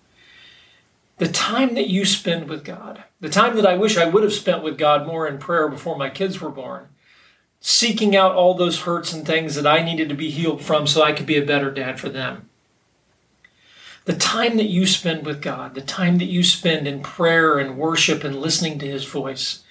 The 1.19 1.27
time 1.27 1.75
that 1.75 1.87
you 1.87 2.05
spend 2.05 2.49
with 2.49 2.65
God, 2.65 3.03
the 3.19 3.29
time 3.29 3.55
that 3.57 3.65
I 3.67 3.77
wish 3.77 3.95
I 3.95 4.09
would 4.09 4.23
have 4.23 4.33
spent 4.33 4.63
with 4.63 4.79
God 4.79 5.05
more 5.05 5.27
in 5.27 5.37
prayer 5.37 5.69
before 5.69 5.95
my 5.95 6.09
kids 6.09 6.41
were 6.41 6.49
born, 6.49 6.87
seeking 7.59 8.15
out 8.15 8.33
all 8.33 8.55
those 8.55 8.81
hurts 8.81 9.13
and 9.13 9.27
things 9.27 9.53
that 9.53 9.67
I 9.67 9.83
needed 9.83 10.09
to 10.09 10.15
be 10.15 10.31
healed 10.31 10.63
from 10.63 10.87
so 10.87 11.03
I 11.03 11.13
could 11.13 11.27
be 11.27 11.37
a 11.37 11.45
better 11.45 11.69
dad 11.69 11.99
for 11.99 12.09
them. 12.09 12.49
The 14.05 14.15
time 14.15 14.57
that 14.57 14.69
you 14.69 14.87
spend 14.87 15.23
with 15.23 15.39
God, 15.39 15.75
the 15.75 15.81
time 15.81 16.17
that 16.17 16.25
you 16.25 16.41
spend 16.43 16.87
in 16.87 17.03
prayer 17.03 17.59
and 17.59 17.77
worship 17.77 18.23
and 18.23 18.41
listening 18.41 18.79
to 18.79 18.87
His 18.87 19.05
voice, 19.05 19.62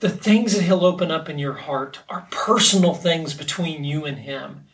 the 0.00 0.08
things 0.08 0.54
that 0.54 0.62
He'll 0.62 0.84
open 0.84 1.10
up 1.10 1.28
in 1.28 1.38
your 1.38 1.52
heart 1.52 2.00
are 2.08 2.26
personal 2.30 2.94
things 2.94 3.34
between 3.34 3.84
you 3.84 4.04
and 4.04 4.18
Him, 4.18 4.64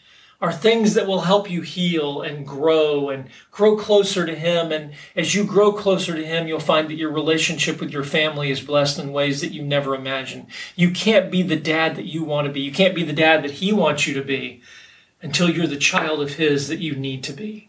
are 0.40 0.52
things 0.52 0.94
that 0.94 1.06
will 1.06 1.22
help 1.22 1.50
you 1.50 1.62
heal 1.62 2.22
and 2.22 2.46
grow 2.46 3.10
and 3.10 3.28
grow 3.50 3.76
closer 3.76 4.24
to 4.24 4.34
Him. 4.34 4.70
And 4.70 4.92
as 5.16 5.34
you 5.34 5.44
grow 5.44 5.72
closer 5.72 6.14
to 6.14 6.24
Him, 6.24 6.46
you'll 6.46 6.60
find 6.60 6.88
that 6.88 6.96
your 6.96 7.10
relationship 7.10 7.80
with 7.80 7.90
your 7.90 8.04
family 8.04 8.50
is 8.50 8.60
blessed 8.60 8.98
in 8.98 9.12
ways 9.12 9.40
that 9.40 9.52
you 9.52 9.62
never 9.62 9.94
imagined. 9.94 10.46
You 10.76 10.90
can't 10.92 11.30
be 11.30 11.42
the 11.42 11.56
dad 11.56 11.96
that 11.96 12.06
you 12.06 12.22
want 12.22 12.46
to 12.46 12.52
be, 12.52 12.60
you 12.60 12.72
can't 12.72 12.94
be 12.94 13.02
the 13.02 13.12
dad 13.12 13.42
that 13.42 13.52
He 13.52 13.72
wants 13.72 14.06
you 14.06 14.14
to 14.14 14.22
be 14.22 14.62
until 15.22 15.50
you're 15.50 15.66
the 15.66 15.76
child 15.76 16.20
of 16.20 16.34
His 16.34 16.68
that 16.68 16.80
you 16.80 16.94
need 16.94 17.24
to 17.24 17.32
be. 17.32 17.65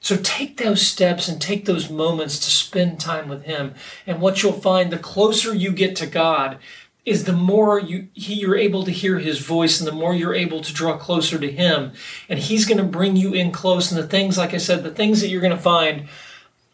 So 0.00 0.16
take 0.16 0.56
those 0.56 0.86
steps 0.86 1.28
and 1.28 1.40
take 1.40 1.64
those 1.64 1.90
moments 1.90 2.38
to 2.38 2.50
spend 2.50 3.00
time 3.00 3.28
with 3.28 3.44
Him. 3.44 3.74
And 4.06 4.20
what 4.20 4.42
you'll 4.42 4.52
find, 4.52 4.90
the 4.90 4.98
closer 4.98 5.54
you 5.54 5.72
get 5.72 5.96
to 5.96 6.06
God, 6.06 6.58
is 7.04 7.24
the 7.24 7.32
more 7.32 7.80
you 7.80 8.08
he, 8.12 8.34
you're 8.34 8.56
able 8.56 8.84
to 8.84 8.90
hear 8.90 9.18
His 9.18 9.40
voice, 9.40 9.80
and 9.80 9.88
the 9.88 9.92
more 9.92 10.14
you're 10.14 10.34
able 10.34 10.60
to 10.60 10.72
draw 10.72 10.96
closer 10.96 11.38
to 11.38 11.50
Him. 11.50 11.92
And 12.28 12.38
He's 12.38 12.64
going 12.64 12.78
to 12.78 12.84
bring 12.84 13.16
you 13.16 13.32
in 13.32 13.50
close. 13.50 13.90
And 13.90 14.00
the 14.00 14.06
things, 14.06 14.38
like 14.38 14.54
I 14.54 14.58
said, 14.58 14.82
the 14.82 14.90
things 14.90 15.20
that 15.20 15.28
you're 15.28 15.40
going 15.40 15.56
to 15.56 15.62
find 15.62 16.08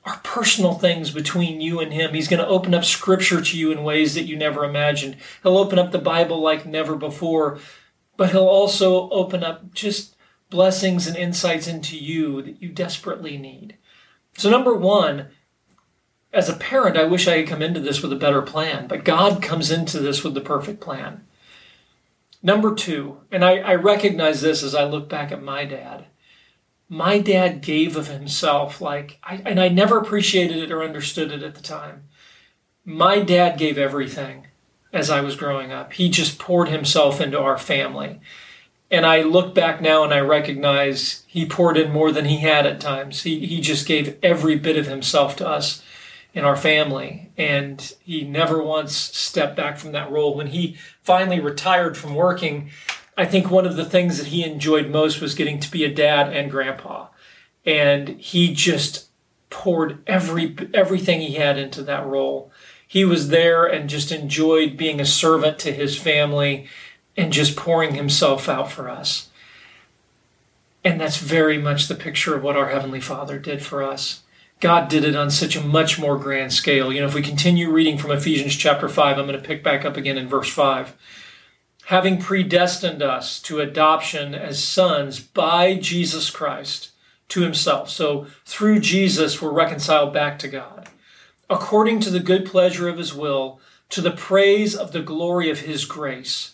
are 0.05 0.21
personal 0.23 0.75
things 0.75 1.11
between 1.11 1.63
you 1.63 1.81
and 1.81 1.93
Him. 1.93 2.13
He's 2.13 2.29
going 2.29 2.43
to 2.43 2.49
open 2.49 2.75
up 2.75 2.85
Scripture 2.85 3.41
to 3.41 3.59
you 3.59 3.73
in 3.73 3.85
ways 3.85 4.15
that 4.15 4.25
you 4.25 4.37
never 4.37 4.65
imagined. 4.65 5.17
He'll 5.43 5.57
open 5.57 5.79
up 5.79 5.93
the 5.93 5.99
Bible 5.99 6.41
like 6.41 6.67
never 6.67 6.95
before, 6.95 7.59
but 8.17 8.31
He'll 8.31 8.43
also 8.43 9.09
open 9.11 9.43
up 9.43 9.73
just 9.73 10.14
blessings 10.51 11.07
and 11.07 11.17
insights 11.17 11.67
into 11.67 11.97
you 11.97 12.43
that 12.43 12.63
you 12.63 12.69
desperately 12.69 13.37
need. 13.37 13.77
So, 14.37 14.51
number 14.51 14.75
one, 14.75 15.29
as 16.33 16.49
a 16.49 16.57
parent, 16.57 16.97
I 16.97 17.05
wish 17.05 17.29
I 17.29 17.39
had 17.39 17.49
come 17.49 17.63
into 17.63 17.81
this 17.81 18.03
with 18.03 18.13
a 18.13 18.17
better 18.17 18.43
plan, 18.43 18.89
but 18.89 19.05
God 19.05 19.41
comes 19.43 19.71
into 19.71 20.01
this 20.01 20.25
with 20.25 20.35
the 20.35 20.41
perfect 20.41 20.81
plan. 20.81 21.25
Number 22.43 22.75
two, 22.75 23.21
and 23.31 23.45
I, 23.45 23.59
I 23.59 23.75
recognize 23.77 24.43
this 24.43 24.63
as 24.63 24.75
I 24.75 24.85
look 24.85 25.09
back 25.09 25.33
at 25.33 25.43
my 25.43 25.65
dad. 25.65 26.07
My 26.89 27.19
dad 27.19 27.63
gave 27.63 27.97
of 27.97 28.09
himself, 28.09 28.81
like, 28.81 29.19
I, 29.25 29.37
and 29.47 29.59
I 29.59 29.69
never 29.69 29.99
appreciated 29.99 30.59
it 30.59 30.71
or 30.71 30.83
understood 30.83 31.33
it 31.33 31.43
at 31.43 31.55
the 31.55 31.63
time. 31.63 32.05
My 32.85 33.21
dad 33.21 33.57
gave 33.57 33.79
everything 33.79 34.49
as 34.93 35.09
I 35.09 35.21
was 35.23 35.37
growing 35.37 35.73
up. 35.73 35.95
He 35.95 36.11
just 36.11 36.39
poured 36.39 36.69
himself 36.69 37.21
into 37.21 37.41
our 37.41 37.57
family. 37.57 38.21
And 38.95 39.05
I 39.05 39.23
look 39.23 39.57
back 39.57 39.81
now 39.81 40.05
and 40.05 40.15
I 40.15 40.21
recognize 40.21 41.25
he 41.27 41.47
poured 41.47 41.77
in 41.77 41.91
more 41.91 42.13
than 42.13 42.27
he 42.27 42.37
had 42.37 42.65
at 42.65 42.81
times. 42.81 43.25
He, 43.25 43.45
he 43.45 43.61
just 43.61 43.89
gave 43.89 44.17
every 44.23 44.55
bit 44.55 44.77
of 44.77 44.87
himself 44.87 45.35
to 45.39 45.49
us 45.49 45.83
in 46.33 46.45
our 46.45 46.55
family. 46.55 47.33
And 47.37 47.93
he 48.05 48.23
never 48.23 48.63
once 48.63 48.95
stepped 48.95 49.57
back 49.57 49.79
from 49.79 49.91
that 49.93 50.13
role. 50.13 50.37
When 50.37 50.47
he 50.47 50.77
finally 51.03 51.41
retired 51.41 51.97
from 51.97 52.15
working, 52.15 52.71
I 53.17 53.25
think 53.25 53.51
one 53.51 53.67
of 53.67 53.75
the 53.75 53.85
things 53.85 54.17
that 54.19 54.29
he 54.29 54.45
enjoyed 54.45 54.89
most 54.89 55.21
was 55.21 55.35
getting 55.35 55.59
to 55.59 55.71
be 55.73 55.83
a 55.83 55.93
dad 55.93 56.33
and 56.33 56.49
grandpa. 56.49 57.09
And 57.67 58.11
he 58.11 58.55
just 58.55 59.09
poured 59.51 60.05
every 60.07 60.57
everything 60.73 61.21
he 61.21 61.35
had 61.35 61.59
into 61.59 61.83
that 61.83 62.07
role. 62.07 62.53
He 62.87 63.05
was 63.05 63.31
there 63.31 63.67
and 63.67 63.91
just 63.91 64.13
enjoyed 64.13 64.77
being 64.77 65.01
a 65.01 65.05
servant 65.05 65.59
to 65.61 65.73
his 65.73 65.99
family 65.99 66.69
and 67.17 67.33
just 67.33 67.57
pouring 67.57 67.95
himself 67.95 68.49
out 68.49 68.71
for 68.71 68.89
us. 68.89 69.29
And 70.85 71.01
that's 71.01 71.17
very 71.17 71.57
much 71.59 71.89
the 71.89 71.95
picture 71.95 72.35
of 72.35 72.43
what 72.43 72.57
our 72.57 72.69
Heavenly 72.69 73.01
Father 73.01 73.39
did 73.39 73.65
for 73.65 73.83
us. 73.83 74.23
God 74.61 74.89
did 74.89 75.05
it 75.05 75.17
on 75.17 75.31
such 75.31 75.57
a 75.57 75.65
much 75.65 75.99
more 75.99 76.19
grand 76.19 76.53
scale. 76.53 76.93
You 76.93 77.01
know, 77.01 77.07
if 77.07 77.15
we 77.15 77.23
continue 77.23 77.71
reading 77.71 77.99
from 77.99 78.11
Ephesians 78.11 78.55
chapter 78.55 78.89
5, 78.89 79.19
I'm 79.19 79.27
going 79.27 79.41
to 79.41 79.47
pick 79.47 79.63
back 79.63 79.85
up 79.85 79.97
again 79.97 80.19
in 80.19 80.29
verse 80.29 80.49
5. 80.49 80.95
Having 81.87 82.21
predestined 82.21 83.03
us 83.03 83.41
to 83.43 83.61
adoption 83.61 84.35
as 84.35 84.63
sons 84.63 85.21
by 85.21 85.75
Jesus 85.75 86.31
Christ 86.31 86.93
to 87.29 87.43
himself. 87.43 87.91
So 87.91 88.27
through 88.45 88.81
Jesus, 88.81 89.41
we're 89.41 89.53
reconciled 89.53 90.13
back 90.13 90.39
to 90.41 90.49
God. 90.49 90.89
According 91.51 92.01
to 92.01 92.11
the 92.11 92.21
good 92.21 92.47
pleasure 92.47 92.89
of 92.89 92.99
his 92.99 93.15
will, 93.15 93.61
to 93.91 94.01
the 94.01 94.11
praise 94.11 94.75
of 94.75 94.93
the 94.93 95.03
glory 95.03 95.51
of 95.51 95.61
his 95.61 95.85
grace 95.85 96.54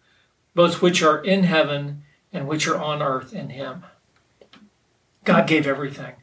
both 0.53 0.81
which 0.81 1.01
are 1.01 1.23
in 1.23 1.43
heaven 1.43 2.03
and 2.33 2.47
which 2.47 2.67
are 2.67 2.77
on 2.77 3.01
earth 3.01 3.33
in 3.33 3.49
him. 3.49 3.83
God 5.23 5.47
gave 5.47 5.67
everything. 5.67 6.15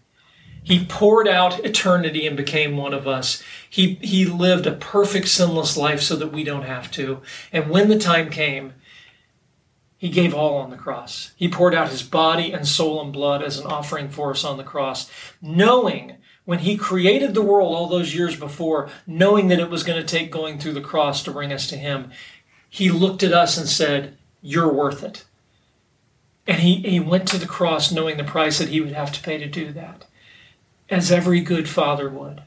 He 0.62 0.84
poured 0.84 1.26
out 1.26 1.64
eternity 1.64 2.26
and 2.26 2.36
became 2.36 2.76
one 2.76 2.92
of 2.92 3.08
us. 3.08 3.42
He, 3.70 3.94
he 4.02 4.26
lived 4.26 4.66
a 4.66 4.72
perfect 4.72 5.28
sinless 5.28 5.78
life 5.78 6.02
so 6.02 6.14
that 6.16 6.32
we 6.32 6.44
don't 6.44 6.64
have 6.64 6.90
to. 6.92 7.22
And 7.52 7.70
when 7.70 7.88
the 7.88 7.98
time 7.98 8.28
came, 8.28 8.74
he 9.96 10.10
gave 10.10 10.34
all 10.34 10.58
on 10.58 10.68
the 10.68 10.76
cross. 10.76 11.32
He 11.36 11.48
poured 11.48 11.74
out 11.74 11.88
his 11.88 12.02
body 12.02 12.52
and 12.52 12.68
soul 12.68 13.00
and 13.00 13.12
blood 13.12 13.42
as 13.42 13.58
an 13.58 13.66
offering 13.66 14.10
for 14.10 14.30
us 14.32 14.44
on 14.44 14.58
the 14.58 14.62
cross, 14.62 15.10
knowing 15.40 16.16
when 16.44 16.58
he 16.58 16.76
created 16.76 17.32
the 17.32 17.42
world 17.42 17.74
all 17.74 17.88
those 17.88 18.14
years 18.14 18.36
before, 18.36 18.90
knowing 19.06 19.48
that 19.48 19.60
it 19.60 19.70
was 19.70 19.82
going 19.82 19.98
to 20.00 20.06
take 20.06 20.30
going 20.30 20.58
through 20.58 20.74
the 20.74 20.80
cross 20.82 21.22
to 21.22 21.30
bring 21.30 21.50
us 21.50 21.66
to 21.68 21.76
him, 21.76 22.10
he 22.68 22.90
looked 22.90 23.22
at 23.22 23.32
us 23.32 23.56
and 23.56 23.66
said, 23.66 24.17
You're 24.40 24.72
worth 24.72 25.02
it. 25.02 25.24
And 26.46 26.60
he, 26.60 26.76
he 26.76 27.00
went 27.00 27.28
to 27.28 27.38
the 27.38 27.46
cross 27.46 27.92
knowing 27.92 28.16
the 28.16 28.24
price 28.24 28.58
that 28.58 28.70
he 28.70 28.80
would 28.80 28.94
have 28.94 29.12
to 29.12 29.22
pay 29.22 29.36
to 29.38 29.46
do 29.46 29.70
that, 29.72 30.06
as 30.88 31.12
every 31.12 31.40
good 31.40 31.68
father 31.68 32.08
would. 32.08 32.42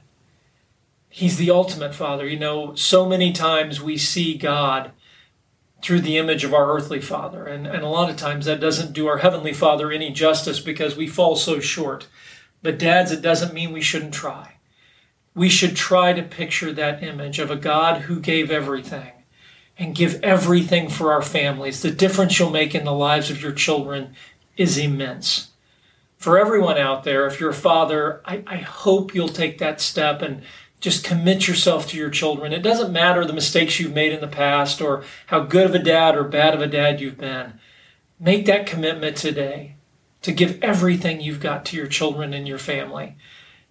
He's 1.10 1.38
the 1.38 1.52
ultimate 1.52 1.94
father. 1.94 2.28
You 2.28 2.40
know, 2.40 2.74
so 2.74 3.06
many 3.06 3.32
times 3.32 3.82
we 3.82 3.98
see 3.98 4.38
God 4.38 4.92
through 5.84 6.02
the 6.02 6.18
image 6.18 6.44
of 6.44 6.54
our 6.54 6.72
earthly 6.72 7.02
father, 7.02 7.46
and, 7.46 7.68
and 7.68 7.84
a 7.84 7.88
lot 7.88 8.10
of 8.10 8.16
times 8.16 8.46
that 8.46 8.60
doesn't 8.60 8.94
do 8.94 9.08
our 9.08 9.18
heavenly 9.18 9.54
father 9.54 9.92
any 9.92 10.12
justice 10.12 10.60
because 10.60 10.96
we 10.96 11.08
fall 11.08 11.36
so 11.36 11.60
short. 11.60 12.08
But, 12.64 12.80
dads, 12.80 13.12
it 13.12 13.22
doesn't 13.22 13.54
mean 13.54 13.72
we 13.72 13.82
shouldn't 13.82 14.14
try. 14.14 14.56
We 15.34 15.50
should 15.50 15.76
try 15.76 16.14
to 16.14 16.24
picture 16.24 16.72
that 16.74 17.04
image 17.04 17.40
of 17.40 17.50
a 17.50 17.56
God 17.56 18.02
who 18.04 18.20
gave 18.20 18.52
everything 18.52 19.12
and 19.78 19.96
give 19.96 20.22
everything 20.24 20.90
for 20.90 21.12
our 21.12 21.22
families. 21.22 21.82
The 21.82 21.92
difference 21.92 22.38
you'll 22.38 22.50
make 22.50 22.76
in 22.76 22.86
the 22.86 22.94
lives 22.94 23.32
of 23.32 23.42
your 23.42 23.52
children 23.52 24.16
is 24.58 24.78
immense. 24.78 25.50
For 26.18 26.38
everyone 26.38 26.78
out 26.78 27.04
there, 27.04 27.26
if 27.26 27.40
you're 27.40 27.50
a 27.50 27.54
father, 27.54 28.22
I, 28.26 28.44
I 28.46 28.58
hope 28.58 29.16
you'll 29.16 29.28
take 29.28 29.58
that 29.58 29.82
step 29.82 30.22
and 30.22 30.44
just 30.80 31.04
commit 31.04 31.48
yourself 31.48 31.88
to 31.88 31.98
your 31.98 32.10
children. 32.10 32.54
It 32.54 32.62
doesn't 32.62 32.92
matter 32.92 33.26
the 33.26 33.34
mistakes 33.34 33.80
you've 33.80 33.94
made 33.94 34.12
in 34.14 34.22
the 34.22 34.28
past 34.28 34.82
or 34.82 35.04
how 35.28 35.42
good 35.42 35.68
of 35.68 35.76
a 35.76 35.80
dad 35.80 36.16
or 36.16 36.24
bad 36.24 36.54
of 36.54 36.62
a 36.62 36.68
dad 36.68 37.00
you've 37.00 37.18
been. 37.18 37.54
Make 38.20 38.46
that 38.46 38.66
commitment 38.66 39.18
today 39.18 39.76
to 40.22 40.32
give 40.32 40.62
everything 40.62 41.22
you've 41.22 41.40
got 41.40 41.66
to 41.66 41.78
your 41.78 41.88
children 41.88 42.34
and 42.34 42.48
your 42.48 42.58
family. 42.58 43.16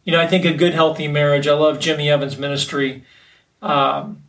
You 0.05 0.13
know, 0.13 0.21
I 0.21 0.27
think 0.27 0.45
a 0.45 0.55
good, 0.55 0.75
healthy 0.75 1.09
marriage, 1.09 1.47
I 1.47 1.55
love 1.55 1.79
Jimmy 1.79 2.11
Evans' 2.11 2.39
ministry. 2.39 3.05
Um, 3.63 4.25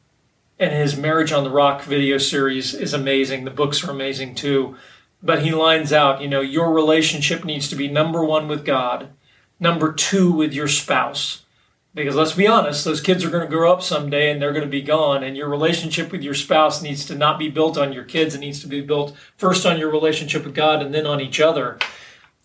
and 0.62 0.72
his 0.72 0.96
Marriage 0.96 1.32
on 1.32 1.44
the 1.44 1.50
Rock 1.50 1.82
video 1.82 2.20
series 2.20 2.76
is 2.76 2.94
amazing. 2.94 3.46
The 3.46 3.52
books 3.52 3.84
are 3.84 3.90
amazing 3.90 4.36
too. 4.36 4.76
But 5.24 5.42
he 5.42 5.52
lines 5.52 5.92
out, 5.92 6.22
you 6.22 6.28
know, 6.28 6.42
your 6.42 6.72
relationship 6.72 7.44
needs 7.44 7.68
to 7.70 7.76
be 7.76 7.88
number 7.88 8.24
one 8.24 8.48
with 8.48 8.64
God, 8.64 9.10
number 9.60 9.92
two 9.92 10.32
with 10.32 10.54
your 10.54 10.68
spouse. 10.68 11.44
Because 11.96 12.16
let's 12.16 12.34
be 12.34 12.48
honest, 12.48 12.86
those 12.86 13.02
kids 13.02 13.26
are 13.26 13.32
going 13.32 13.44
to 13.44 13.50
grow 13.50 13.74
up 13.74 13.82
someday 13.82 14.32
and 14.32 14.40
they're 14.40 14.54
going 14.54 14.64
to 14.64 14.70
be 14.70 14.84
gone. 14.84 15.24
And 15.24 15.36
your 15.36 15.50
relationship 15.50 16.12
with 16.12 16.22
your 16.22 16.36
spouse 16.36 16.82
needs 16.82 17.06
to 17.06 17.16
not 17.16 17.40
be 17.40 17.50
built 17.50 17.76
on 17.76 17.92
your 17.92 18.04
kids. 18.04 18.36
It 18.36 18.40
needs 18.40 18.62
to 18.62 18.68
be 18.68 18.82
built 18.82 19.16
first 19.38 19.66
on 19.66 19.80
your 19.80 19.92
relationship 19.92 20.46
with 20.46 20.56
God 20.56 20.84
and 20.84 20.94
then 20.94 21.08
on 21.08 21.20
each 21.20 21.40
other. 21.40 21.80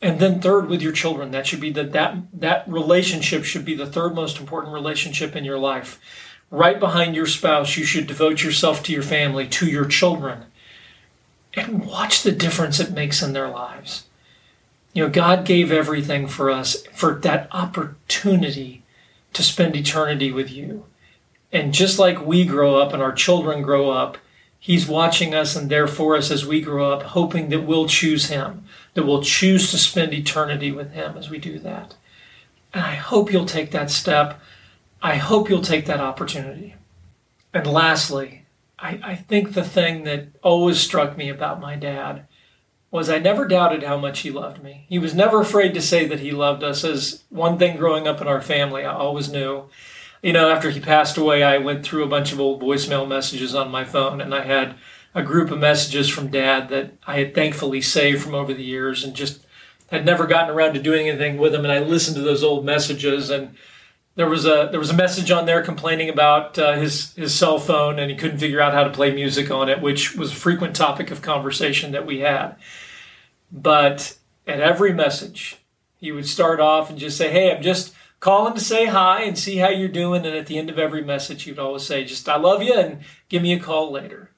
And 0.00 0.20
then 0.20 0.40
third 0.40 0.68
with 0.68 0.80
your 0.80 0.92
children. 0.92 1.32
That 1.32 1.46
should 1.46 1.60
be 1.60 1.70
the, 1.70 1.84
that 1.84 2.16
that 2.32 2.66
relationship 2.66 3.44
should 3.44 3.64
be 3.66 3.74
the 3.74 3.86
third 3.86 4.14
most 4.14 4.40
important 4.40 4.72
relationship 4.72 5.36
in 5.36 5.44
your 5.44 5.58
life 5.58 6.00
right 6.50 6.78
behind 6.78 7.14
your 7.14 7.26
spouse, 7.26 7.76
you 7.76 7.84
should 7.84 8.06
devote 8.06 8.42
yourself 8.42 8.82
to 8.84 8.92
your 8.92 9.02
family, 9.02 9.46
to 9.48 9.66
your 9.66 9.86
children, 9.86 10.44
and 11.54 11.86
watch 11.86 12.22
the 12.22 12.32
difference 12.32 12.80
it 12.80 12.92
makes 12.92 13.22
in 13.22 13.32
their 13.32 13.48
lives. 13.48 14.06
You 14.92 15.04
know, 15.04 15.10
God 15.10 15.44
gave 15.44 15.70
everything 15.70 16.26
for 16.26 16.50
us 16.50 16.86
for 16.94 17.14
that 17.16 17.48
opportunity 17.52 18.82
to 19.32 19.42
spend 19.42 19.76
eternity 19.76 20.32
with 20.32 20.50
you. 20.50 20.84
And 21.52 21.74
just 21.74 21.98
like 21.98 22.24
we 22.24 22.44
grow 22.44 22.76
up 22.76 22.92
and 22.92 23.02
our 23.02 23.12
children 23.12 23.62
grow 23.62 23.90
up, 23.90 24.18
He's 24.58 24.88
watching 24.88 25.34
us 25.34 25.54
and 25.54 25.70
there 25.70 25.86
for 25.86 26.16
us 26.16 26.30
as 26.30 26.44
we 26.44 26.60
grow 26.60 26.92
up, 26.92 27.02
hoping 27.02 27.50
that 27.50 27.62
we'll 27.62 27.86
choose 27.86 28.30
Him, 28.30 28.64
that 28.94 29.04
we'll 29.06 29.22
choose 29.22 29.70
to 29.70 29.78
spend 29.78 30.12
eternity 30.12 30.72
with 30.72 30.92
Him 30.92 31.16
as 31.16 31.30
we 31.30 31.38
do 31.38 31.58
that. 31.60 31.94
And 32.74 32.82
I 32.82 32.94
hope 32.94 33.30
you'll 33.30 33.44
take 33.44 33.70
that 33.70 33.90
step. 33.90 34.40
I 35.02 35.16
hope 35.16 35.48
you'll 35.48 35.62
take 35.62 35.86
that 35.86 36.00
opportunity. 36.00 36.74
And 37.52 37.66
lastly, 37.66 38.44
I, 38.78 39.00
I 39.02 39.14
think 39.14 39.52
the 39.52 39.64
thing 39.64 40.04
that 40.04 40.28
always 40.42 40.78
struck 40.78 41.16
me 41.16 41.28
about 41.28 41.60
my 41.60 41.76
dad 41.76 42.26
was 42.90 43.10
I 43.10 43.18
never 43.18 43.46
doubted 43.46 43.82
how 43.82 43.98
much 43.98 44.20
he 44.20 44.30
loved 44.30 44.62
me. 44.62 44.86
He 44.88 44.98
was 44.98 45.14
never 45.14 45.40
afraid 45.40 45.74
to 45.74 45.82
say 45.82 46.06
that 46.06 46.20
he 46.20 46.30
loved 46.30 46.62
us, 46.62 46.84
as 46.84 47.24
one 47.30 47.58
thing 47.58 47.76
growing 47.76 48.06
up 48.06 48.20
in 48.20 48.28
our 48.28 48.40
family, 48.40 48.84
I 48.84 48.94
always 48.94 49.30
knew. 49.30 49.68
You 50.22 50.32
know, 50.32 50.50
after 50.50 50.70
he 50.70 50.80
passed 50.80 51.16
away, 51.16 51.42
I 51.42 51.58
went 51.58 51.84
through 51.84 52.04
a 52.04 52.08
bunch 52.08 52.32
of 52.32 52.40
old 52.40 52.62
voicemail 52.62 53.06
messages 53.06 53.54
on 53.54 53.70
my 53.70 53.84
phone, 53.84 54.20
and 54.20 54.34
I 54.34 54.44
had 54.44 54.76
a 55.14 55.22
group 55.22 55.50
of 55.50 55.58
messages 55.58 56.08
from 56.08 56.30
dad 56.30 56.68
that 56.68 56.92
I 57.06 57.18
had 57.18 57.34
thankfully 57.34 57.80
saved 57.80 58.22
from 58.22 58.34
over 58.34 58.52
the 58.52 58.64
years 58.64 59.02
and 59.02 59.14
just 59.14 59.40
had 59.90 60.04
never 60.04 60.26
gotten 60.26 60.54
around 60.54 60.74
to 60.74 60.82
doing 60.82 61.08
anything 61.08 61.38
with 61.38 61.52
them. 61.52 61.64
And 61.64 61.72
I 61.72 61.78
listened 61.78 62.16
to 62.16 62.22
those 62.22 62.42
old 62.42 62.64
messages 62.64 63.30
and 63.30 63.56
there 64.16 64.28
was 64.28 64.46
a 64.46 64.68
there 64.70 64.80
was 64.80 64.90
a 64.90 64.94
message 64.94 65.30
on 65.30 65.44
there 65.44 65.62
complaining 65.62 66.08
about 66.08 66.58
uh, 66.58 66.72
his 66.72 67.14
his 67.14 67.34
cell 67.34 67.58
phone 67.58 67.98
and 67.98 68.10
he 68.10 68.16
couldn't 68.16 68.38
figure 68.38 68.60
out 68.60 68.72
how 68.72 68.82
to 68.82 68.90
play 68.90 69.14
music 69.14 69.50
on 69.50 69.68
it, 69.68 69.80
which 69.80 70.16
was 70.16 70.32
a 70.32 70.36
frequent 70.36 70.74
topic 70.74 71.10
of 71.10 71.22
conversation 71.22 71.92
that 71.92 72.06
we 72.06 72.20
had. 72.20 72.56
But 73.52 74.16
at 74.46 74.60
every 74.60 74.92
message, 74.92 75.58
he 75.98 76.12
would 76.12 76.26
start 76.26 76.60
off 76.60 76.88
and 76.88 76.98
just 76.98 77.18
say, 77.18 77.30
"Hey, 77.30 77.54
I'm 77.54 77.62
just 77.62 77.94
calling 78.18 78.54
to 78.54 78.60
say 78.60 78.86
hi 78.86 79.22
and 79.22 79.38
see 79.38 79.58
how 79.58 79.68
you're 79.68 79.88
doing." 79.88 80.24
And 80.24 80.34
at 80.34 80.46
the 80.46 80.58
end 80.58 80.70
of 80.70 80.78
every 80.78 81.04
message, 81.04 81.42
he'd 81.42 81.58
always 81.58 81.82
say, 81.82 82.02
"Just 82.04 82.26
I 82.26 82.36
love 82.36 82.62
you 82.62 82.74
and 82.74 83.00
give 83.28 83.42
me 83.42 83.52
a 83.52 83.60
call 83.60 83.92
later." 83.92 84.30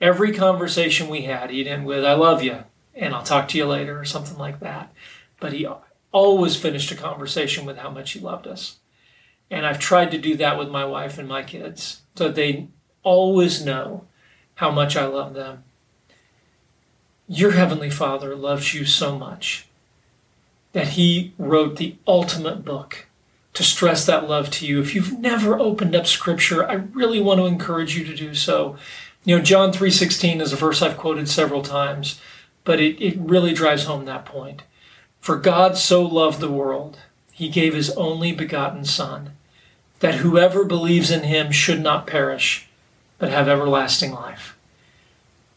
Every 0.00 0.32
conversation 0.32 1.08
we 1.08 1.22
had, 1.22 1.50
he'd 1.50 1.68
end 1.68 1.86
with, 1.86 2.04
"I 2.04 2.14
love 2.14 2.42
you 2.42 2.64
and 2.92 3.14
I'll 3.14 3.22
talk 3.22 3.46
to 3.48 3.58
you 3.58 3.66
later" 3.66 4.00
or 4.00 4.04
something 4.04 4.36
like 4.36 4.58
that. 4.60 4.92
But 5.38 5.52
he 5.52 5.66
always 6.10 6.56
finished 6.56 6.90
a 6.90 6.96
conversation 6.96 7.64
with 7.64 7.78
how 7.78 7.90
much 7.90 8.12
he 8.12 8.20
loved 8.20 8.48
us. 8.48 8.78
And 9.52 9.66
I've 9.66 9.78
tried 9.78 10.10
to 10.12 10.18
do 10.18 10.34
that 10.36 10.58
with 10.58 10.70
my 10.70 10.86
wife 10.86 11.18
and 11.18 11.28
my 11.28 11.42
kids 11.42 12.00
so 12.16 12.30
they 12.30 12.68
always 13.02 13.62
know 13.62 14.06
how 14.54 14.70
much 14.70 14.96
I 14.96 15.04
love 15.04 15.34
them. 15.34 15.64
Your 17.28 17.52
Heavenly 17.52 17.90
Father 17.90 18.34
loves 18.34 18.72
you 18.72 18.86
so 18.86 19.18
much 19.18 19.66
that 20.72 20.88
He 20.88 21.34
wrote 21.36 21.76
the 21.76 21.96
ultimate 22.06 22.64
book 22.64 23.06
to 23.52 23.62
stress 23.62 24.06
that 24.06 24.26
love 24.26 24.48
to 24.52 24.66
you. 24.66 24.80
If 24.80 24.94
you've 24.94 25.18
never 25.18 25.58
opened 25.58 25.94
up 25.94 26.06
Scripture, 26.06 26.66
I 26.66 26.74
really 26.74 27.20
want 27.20 27.38
to 27.38 27.46
encourage 27.46 27.94
you 27.94 28.06
to 28.06 28.16
do 28.16 28.34
so. 28.34 28.78
You 29.24 29.36
know, 29.36 29.42
John 29.42 29.70
3.16 29.70 30.40
is 30.40 30.54
a 30.54 30.56
verse 30.56 30.80
I've 30.80 30.96
quoted 30.96 31.28
several 31.28 31.60
times, 31.60 32.18
but 32.64 32.80
it, 32.80 32.98
it 33.04 33.18
really 33.18 33.52
drives 33.52 33.84
home 33.84 34.06
that 34.06 34.24
point. 34.24 34.62
For 35.20 35.36
God 35.36 35.76
so 35.76 36.02
loved 36.02 36.40
the 36.40 36.50
world, 36.50 37.00
He 37.32 37.50
gave 37.50 37.74
His 37.74 37.90
only 37.90 38.32
begotten 38.32 38.86
Son, 38.86 39.32
that 40.02 40.16
whoever 40.16 40.64
believes 40.64 41.12
in 41.12 41.22
him 41.22 41.52
should 41.52 41.80
not 41.80 42.08
perish, 42.08 42.68
but 43.18 43.30
have 43.30 43.46
everlasting 43.46 44.10
life. 44.10 44.58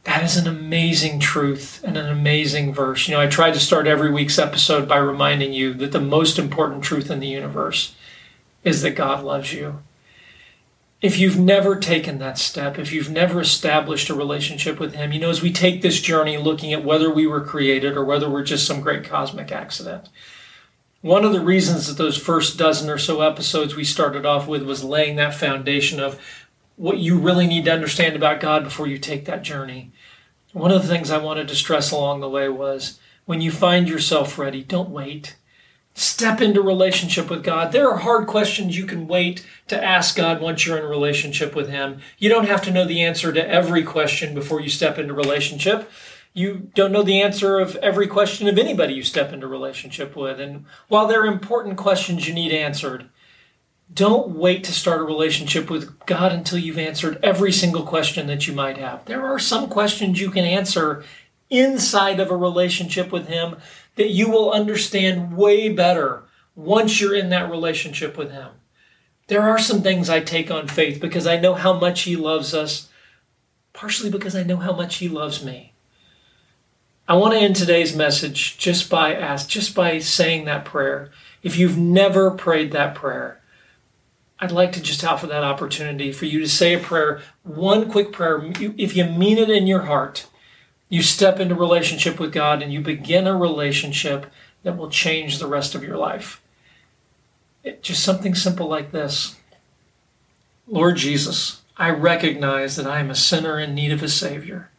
That 0.03 0.23
is 0.23 0.37
an 0.37 0.45
amazing 0.45 1.19
truth 1.19 1.83
and 1.83 1.97
an 1.97 2.05
amazing 2.05 2.71
verse. 2.71 3.07
You 3.07 3.15
know, 3.15 3.21
I 3.21 3.25
try 3.25 3.49
to 3.49 3.59
start 3.59 3.87
every 3.87 4.11
week's 4.11 4.37
episode 4.37 4.87
by 4.87 4.97
reminding 4.97 5.51
you 5.51 5.73
that 5.73 5.91
the 5.91 5.99
most 5.99 6.37
important 6.37 6.83
truth 6.83 7.09
in 7.09 7.19
the 7.19 7.27
universe 7.27 7.95
is 8.63 8.83
that 8.83 8.91
God 8.91 9.23
loves 9.23 9.51
you. 9.51 9.79
If 11.01 11.17
you've 11.17 11.39
never 11.39 11.75
taken 11.75 12.19
that 12.19 12.37
step, 12.37 12.77
if 12.77 12.93
you've 12.93 13.09
never 13.09 13.41
established 13.41 14.11
a 14.11 14.15
relationship 14.15 14.79
with 14.79 14.93
Him, 14.93 15.11
you 15.11 15.19
know, 15.19 15.31
as 15.31 15.41
we 15.41 15.51
take 15.51 15.81
this 15.81 15.99
journey 15.99 16.37
looking 16.37 16.71
at 16.71 16.85
whether 16.85 17.11
we 17.11 17.25
were 17.25 17.41
created 17.41 17.97
or 17.97 18.05
whether 18.05 18.29
we're 18.29 18.43
just 18.43 18.67
some 18.67 18.81
great 18.81 19.03
cosmic 19.03 19.51
accident, 19.51 20.07
one 21.01 21.23
of 21.23 21.33
the 21.33 21.41
reasons 21.41 21.87
that 21.87 22.01
those 22.01 22.17
first 22.17 22.57
dozen 22.57 22.89
or 22.89 22.97
so 22.97 23.21
episodes 23.21 23.75
we 23.75 23.83
started 23.83 24.25
off 24.25 24.47
with 24.47 24.63
was 24.63 24.83
laying 24.83 25.15
that 25.17 25.35
foundation 25.35 25.99
of 25.99 26.19
what 26.75 26.97
you 26.97 27.17
really 27.17 27.47
need 27.47 27.65
to 27.65 27.73
understand 27.73 28.15
about 28.15 28.39
God 28.39 28.63
before 28.63 28.87
you 28.87 28.97
take 28.97 29.25
that 29.25 29.43
journey. 29.43 29.91
One 30.51 30.71
of 30.71 30.81
the 30.81 30.87
things 30.87 31.11
I 31.11 31.17
wanted 31.17 31.47
to 31.49 31.55
stress 31.55 31.91
along 31.91 32.21
the 32.21 32.29
way 32.29 32.49
was 32.49 32.99
when 33.25 33.41
you 33.41 33.51
find 33.51 33.87
yourself 33.87 34.37
ready, 34.37 34.63
don't 34.63 34.89
wait. 34.89 35.35
Step 35.93 36.41
into 36.41 36.61
relationship 36.61 37.29
with 37.29 37.43
God. 37.43 37.71
There 37.71 37.89
are 37.89 37.99
hard 37.99 38.27
questions 38.27 38.77
you 38.77 38.85
can 38.85 39.07
wait 39.07 39.45
to 39.67 39.81
ask 39.81 40.17
God 40.17 40.41
once 40.41 40.65
you're 40.65 40.77
in 40.77 40.85
relationship 40.85 41.55
with 41.55 41.69
Him. 41.69 41.99
You 42.17 42.29
don't 42.29 42.47
have 42.47 42.61
to 42.63 42.71
know 42.71 42.85
the 42.85 43.01
answer 43.01 43.31
to 43.31 43.49
every 43.49 43.83
question 43.83 44.33
before 44.33 44.59
you 44.59 44.69
step 44.69 44.99
into 44.99 45.13
relationship. 45.13 45.89
You 46.35 46.69
don't 46.75 46.91
know 46.91 47.01
the 47.01 47.21
answer 47.21 47.59
of 47.59 47.77
every 47.77 48.07
question 48.07 48.49
of 48.49 48.57
anybody 48.57 48.93
you 48.93 49.03
step 49.03 49.31
into 49.31 49.47
relationship 49.47 50.17
with. 50.17 50.37
And 50.37 50.65
while 50.89 51.07
there 51.07 51.21
are 51.21 51.27
important 51.27 51.77
questions 51.77 52.27
you 52.27 52.33
need 52.33 52.51
answered, 52.51 53.09
don't 53.93 54.31
wait 54.31 54.65
to 54.65 54.73
start 54.73 54.99
a 54.99 55.05
relationship 55.05 55.69
with 55.69 55.97
God 56.05 56.33
until 56.33 56.57
you've 56.57 56.77
answered 56.77 57.19
every 57.23 57.53
single 57.53 57.83
question 57.83 58.27
that 58.27 58.47
you 58.47 58.53
might 58.53 58.77
have. 58.77 59.05
There 59.05 59.25
are 59.25 59.39
some 59.39 59.69
questions 59.69 60.19
you 60.19 60.29
can 60.29 60.43
answer 60.43 61.05
inside 61.49 62.19
of 62.19 62.29
a 62.29 62.35
relationship 62.35 63.13
with 63.13 63.27
Him 63.27 63.55
that 63.95 64.09
you 64.09 64.29
will 64.29 64.51
understand 64.51 65.37
way 65.37 65.69
better 65.69 66.23
once 66.53 66.99
you're 66.99 67.15
in 67.15 67.29
that 67.29 67.49
relationship 67.49 68.17
with 68.17 68.31
Him. 68.31 68.49
There 69.27 69.43
are 69.43 69.57
some 69.57 69.81
things 69.81 70.09
I 70.09 70.19
take 70.19 70.51
on 70.51 70.67
faith 70.67 70.99
because 70.99 71.25
I 71.25 71.39
know 71.39 71.53
how 71.53 71.79
much 71.79 72.01
He 72.01 72.17
loves 72.17 72.53
us, 72.53 72.89
partially 73.71 74.09
because 74.09 74.35
I 74.35 74.43
know 74.43 74.57
how 74.57 74.73
much 74.73 74.97
He 74.97 75.07
loves 75.07 75.41
me. 75.41 75.71
I 77.07 77.13
want 77.15 77.33
to 77.33 77.39
end 77.39 77.55
today's 77.55 77.95
message 77.95 78.57
just 78.57 78.89
by 78.89 79.13
ask, 79.13 79.47
just 79.47 79.75
by 79.75 79.99
saying 79.99 80.45
that 80.45 80.65
prayer. 80.65 81.11
If 81.43 81.55
you've 81.55 81.77
never 81.77 82.31
prayed 82.31 82.71
that 82.71 82.95
prayer, 82.95 83.41
I'd 84.39 84.51
like 84.51 84.71
to 84.71 84.81
just 84.81 85.03
offer 85.03 85.27
that 85.27 85.43
opportunity 85.43 86.11
for 86.11 86.25
you 86.25 86.39
to 86.39 86.49
say 86.49 86.73
a 86.73 86.79
prayer, 86.79 87.21
one 87.43 87.91
quick 87.91 88.11
prayer. 88.11 88.51
If 88.59 88.95
you 88.95 89.05
mean 89.05 89.37
it 89.37 89.51
in 89.51 89.67
your 89.67 89.83
heart, 89.83 90.25
you 90.89 91.03
step 91.03 91.39
into 91.39 91.53
relationship 91.53 92.19
with 92.19 92.33
God 92.33 92.63
and 92.63 92.73
you 92.73 92.81
begin 92.81 93.27
a 93.27 93.37
relationship 93.37 94.25
that 94.63 94.75
will 94.75 94.89
change 94.89 95.37
the 95.37 95.47
rest 95.47 95.75
of 95.75 95.83
your 95.83 95.97
life. 95.97 96.41
It, 97.63 97.83
just 97.83 98.03
something 98.03 98.33
simple 98.33 98.67
like 98.67 98.91
this 98.91 99.35
Lord 100.67 100.97
Jesus, 100.97 101.61
I 101.77 101.91
recognize 101.91 102.75
that 102.75 102.87
I 102.87 102.99
am 102.99 103.11
a 103.11 103.15
sinner 103.15 103.59
in 103.59 103.75
need 103.75 103.91
of 103.91 104.01
a 104.01 104.09
Savior. 104.09 104.71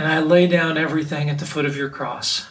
And 0.00 0.08
I 0.10 0.20
lay 0.20 0.46
down 0.46 0.78
everything 0.78 1.28
at 1.28 1.38
the 1.38 1.44
foot 1.44 1.66
of 1.66 1.76
your 1.76 1.90
cross. 1.90 2.48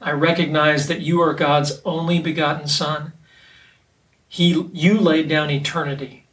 I 0.00 0.12
recognize 0.12 0.86
that 0.86 1.00
you 1.00 1.20
are 1.20 1.34
God's 1.34 1.82
only 1.84 2.20
begotten 2.20 2.68
Son. 2.68 3.12
He, 4.28 4.68
you 4.72 4.98
laid 4.98 5.28
down 5.28 5.50
eternity 5.50 6.26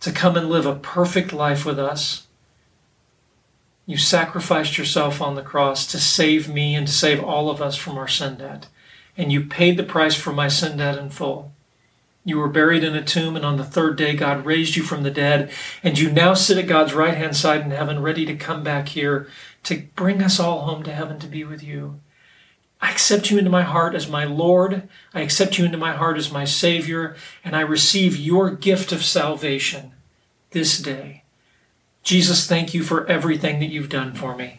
to 0.00 0.10
come 0.10 0.36
and 0.36 0.50
live 0.50 0.66
a 0.66 0.74
perfect 0.74 1.32
life 1.32 1.64
with 1.64 1.78
us 1.78 2.26
you 3.84 3.96
sacrificed 3.96 4.78
yourself 4.78 5.20
on 5.20 5.34
the 5.34 5.42
cross 5.42 5.86
to 5.88 5.98
save 5.98 6.48
me 6.48 6.74
and 6.74 6.86
to 6.86 6.92
save 6.92 7.22
all 7.22 7.50
of 7.50 7.60
us 7.60 7.76
from 7.76 7.98
our 7.98 8.08
sin 8.08 8.36
debt. 8.36 8.68
And 9.16 9.32
you 9.32 9.44
paid 9.44 9.76
the 9.76 9.82
price 9.82 10.14
for 10.14 10.32
my 10.32 10.48
sin 10.48 10.78
debt 10.78 10.98
in 10.98 11.10
full. 11.10 11.52
You 12.24 12.38
were 12.38 12.48
buried 12.48 12.84
in 12.84 12.94
a 12.94 13.02
tomb, 13.02 13.34
and 13.34 13.44
on 13.44 13.56
the 13.56 13.64
third 13.64 13.96
day, 13.96 14.14
God 14.14 14.46
raised 14.46 14.76
you 14.76 14.84
from 14.84 15.02
the 15.02 15.10
dead, 15.10 15.50
and 15.82 15.98
you 15.98 16.10
now 16.10 16.34
sit 16.34 16.56
at 16.56 16.68
God's 16.68 16.94
right 16.94 17.16
hand 17.16 17.36
side 17.36 17.62
in 17.62 17.72
heaven, 17.72 18.00
ready 18.00 18.24
to 18.24 18.36
come 18.36 18.62
back 18.62 18.90
here 18.90 19.28
to 19.64 19.82
bring 19.94 20.22
us 20.22 20.40
all 20.40 20.62
home 20.62 20.82
to 20.84 20.92
heaven 20.92 21.18
to 21.20 21.26
be 21.26 21.44
with 21.44 21.62
you. 21.62 22.00
I 22.80 22.90
accept 22.90 23.30
you 23.30 23.38
into 23.38 23.50
my 23.50 23.62
heart 23.62 23.94
as 23.94 24.08
my 24.08 24.24
Lord. 24.24 24.88
I 25.14 25.20
accept 25.20 25.56
you 25.56 25.64
into 25.64 25.78
my 25.78 25.92
heart 25.92 26.18
as 26.18 26.32
my 26.32 26.44
Savior, 26.44 27.16
and 27.44 27.54
I 27.54 27.60
receive 27.60 28.16
your 28.16 28.50
gift 28.50 28.90
of 28.90 29.04
salvation 29.04 29.92
this 30.50 30.78
day. 30.78 31.22
Jesus, 32.02 32.48
thank 32.48 32.74
you 32.74 32.82
for 32.82 33.06
everything 33.06 33.60
that 33.60 33.70
you've 33.70 33.88
done 33.88 34.14
for 34.14 34.36
me. 34.36 34.58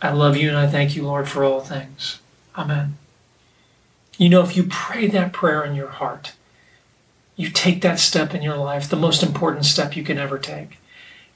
I 0.00 0.12
love 0.12 0.36
you 0.36 0.48
and 0.48 0.56
I 0.56 0.68
thank 0.68 0.94
you, 0.94 1.02
Lord, 1.02 1.28
for 1.28 1.44
all 1.44 1.60
things. 1.60 2.20
Amen. 2.56 2.96
You 4.16 4.28
know, 4.28 4.42
if 4.42 4.56
you 4.56 4.64
pray 4.70 5.08
that 5.08 5.32
prayer 5.32 5.64
in 5.64 5.74
your 5.74 5.88
heart, 5.88 6.34
you 7.36 7.50
take 7.50 7.82
that 7.82 7.98
step 7.98 8.34
in 8.34 8.42
your 8.42 8.56
life, 8.56 8.88
the 8.88 8.96
most 8.96 9.22
important 9.22 9.64
step 9.64 9.96
you 9.96 10.04
can 10.04 10.18
ever 10.18 10.38
take. 10.38 10.78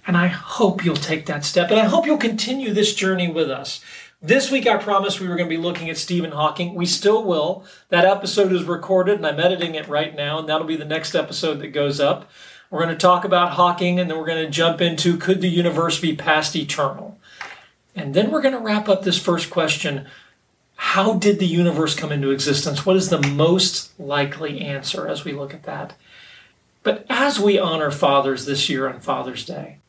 And 0.07 0.17
I 0.17 0.27
hope 0.27 0.85
you'll 0.85 0.97
take 0.97 1.27
that 1.27 1.45
step. 1.45 1.71
And 1.71 1.81
I 1.81 1.85
hope 1.85 2.07
you'll 2.07 2.19
continue 2.19 2.73
this 2.73 2.95
journey 2.95 3.31
with 3.31 3.51
us. 3.51 3.81
This 4.21 4.51
week, 4.51 4.67
I 4.67 4.79
promised 4.79 5.21
we 5.21 5.29
were 5.29 5.37
going 5.37 5.49
to 5.49 5.57
be 5.57 5.63
looking 5.63 5.91
at 5.91 5.99
Stephen 5.99 6.31
Hawking. 6.31 6.75
We 6.75 6.87
still 6.87 7.23
will. 7.25 7.65
That 7.91 8.07
episode 8.07 8.53
is 8.53 8.65
recorded, 8.65 9.17
and 9.17 9.27
I'm 9.27 9.39
editing 9.39 9.75
it 9.75 9.87
right 9.87 10.15
now, 10.15 10.39
and 10.39 10.49
that'll 10.49 10.67
be 10.67 10.77
the 10.77 10.85
next 10.87 11.15
episode 11.15 11.61
that 11.61 11.69
goes 11.69 12.01
up. 12.01 12.31
We're 12.71 12.83
going 12.83 12.95
to 12.95 13.01
talk 13.01 13.25
about 13.25 13.53
Hawking, 13.53 14.01
and 14.01 14.11
then 14.11 14.19
we're 14.19 14.27
going 14.27 14.45
to 14.45 14.51
jump 14.51 14.81
into 14.81 15.19
could 15.19 15.43
the 15.43 15.49
universe 15.49 16.01
be 16.01 16.17
past 16.17 16.57
eternal? 16.57 17.19
And 17.95 18.15
then 18.15 18.31
we're 18.31 18.41
going 18.41 18.55
to 18.55 18.61
wrap 18.61 18.89
up 18.89 19.03
this 19.03 19.19
first 19.19 19.51
question 19.51 20.07
How 20.77 21.15
did 21.15 21.39
the 21.39 21.47
universe 21.47 21.95
come 21.95 22.11
into 22.11 22.31
existence? 22.31 22.87
What 22.87 22.97
is 22.97 23.11
the 23.11 23.21
most 23.21 23.99
likely 24.01 24.61
answer 24.63 25.07
as 25.07 25.25
we 25.25 25.33
look 25.33 25.53
at 25.53 25.65
that? 25.65 25.95
But 26.83 27.05
as 27.11 27.39
we 27.39 27.59
honor 27.59 27.91
fathers 27.91 28.47
this 28.47 28.69
year 28.69 28.89
on 28.89 29.01
Father's 29.01 29.45
Day, 29.45 29.81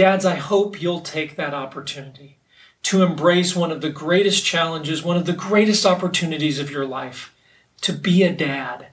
dads, 0.00 0.24
I 0.24 0.36
hope 0.36 0.80
you'll 0.80 1.00
take 1.00 1.36
that 1.36 1.54
opportunity 1.54 2.38
to 2.84 3.02
embrace 3.02 3.54
one 3.54 3.70
of 3.70 3.80
the 3.80 3.90
greatest 3.90 4.44
challenges, 4.44 5.02
one 5.02 5.16
of 5.16 5.26
the 5.26 5.32
greatest 5.32 5.84
opportunities 5.86 6.58
of 6.58 6.70
your 6.70 6.86
life 6.86 7.34
to 7.82 7.92
be 7.92 8.22
a 8.22 8.32
dad 8.32 8.88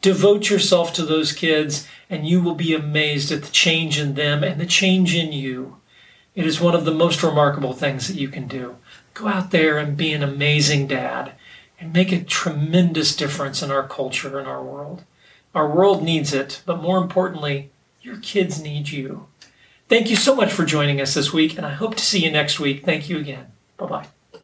Devote 0.00 0.48
yourself 0.48 0.94
to 0.94 1.04
those 1.04 1.32
kids, 1.32 1.86
and 2.08 2.26
you 2.26 2.40
will 2.40 2.54
be 2.54 2.74
amazed 2.74 3.30
at 3.30 3.42
the 3.42 3.50
change 3.50 3.98
in 3.98 4.14
them 4.14 4.42
and 4.42 4.58
the 4.58 4.66
change 4.66 5.14
in 5.14 5.30
you. 5.30 5.76
It 6.34 6.46
is 6.46 6.58
one 6.58 6.74
of 6.74 6.86
the 6.86 6.94
most 6.94 7.22
remarkable 7.22 7.74
things 7.74 8.08
that 8.08 8.16
you 8.16 8.28
can 8.28 8.48
do. 8.48 8.76
Go 9.12 9.28
out 9.28 9.50
there 9.50 9.76
and 9.76 9.98
be 9.98 10.14
an 10.14 10.22
amazing 10.22 10.86
dad 10.86 11.32
and 11.78 11.92
make 11.92 12.12
a 12.12 12.22
tremendous 12.22 13.14
difference 13.14 13.62
in 13.62 13.70
our 13.70 13.86
culture 13.86 14.38
and 14.38 14.48
our 14.48 14.62
world. 14.62 15.04
Our 15.54 15.68
world 15.68 16.02
needs 16.02 16.32
it, 16.32 16.62
but 16.64 16.80
more 16.80 16.96
importantly, 16.96 17.70
your 18.00 18.16
kids 18.18 18.62
need 18.62 18.88
you. 18.88 19.26
Thank 19.90 20.08
you 20.08 20.14
so 20.14 20.36
much 20.36 20.52
for 20.52 20.64
joining 20.64 21.00
us 21.00 21.14
this 21.14 21.32
week, 21.32 21.56
and 21.56 21.66
I 21.66 21.70
hope 21.70 21.96
to 21.96 22.04
see 22.04 22.20
you 22.20 22.30
next 22.30 22.60
week. 22.60 22.84
Thank 22.84 23.08
you 23.08 23.18
again. 23.18 23.50
Bye 23.76 23.86
bye. 23.86 24.06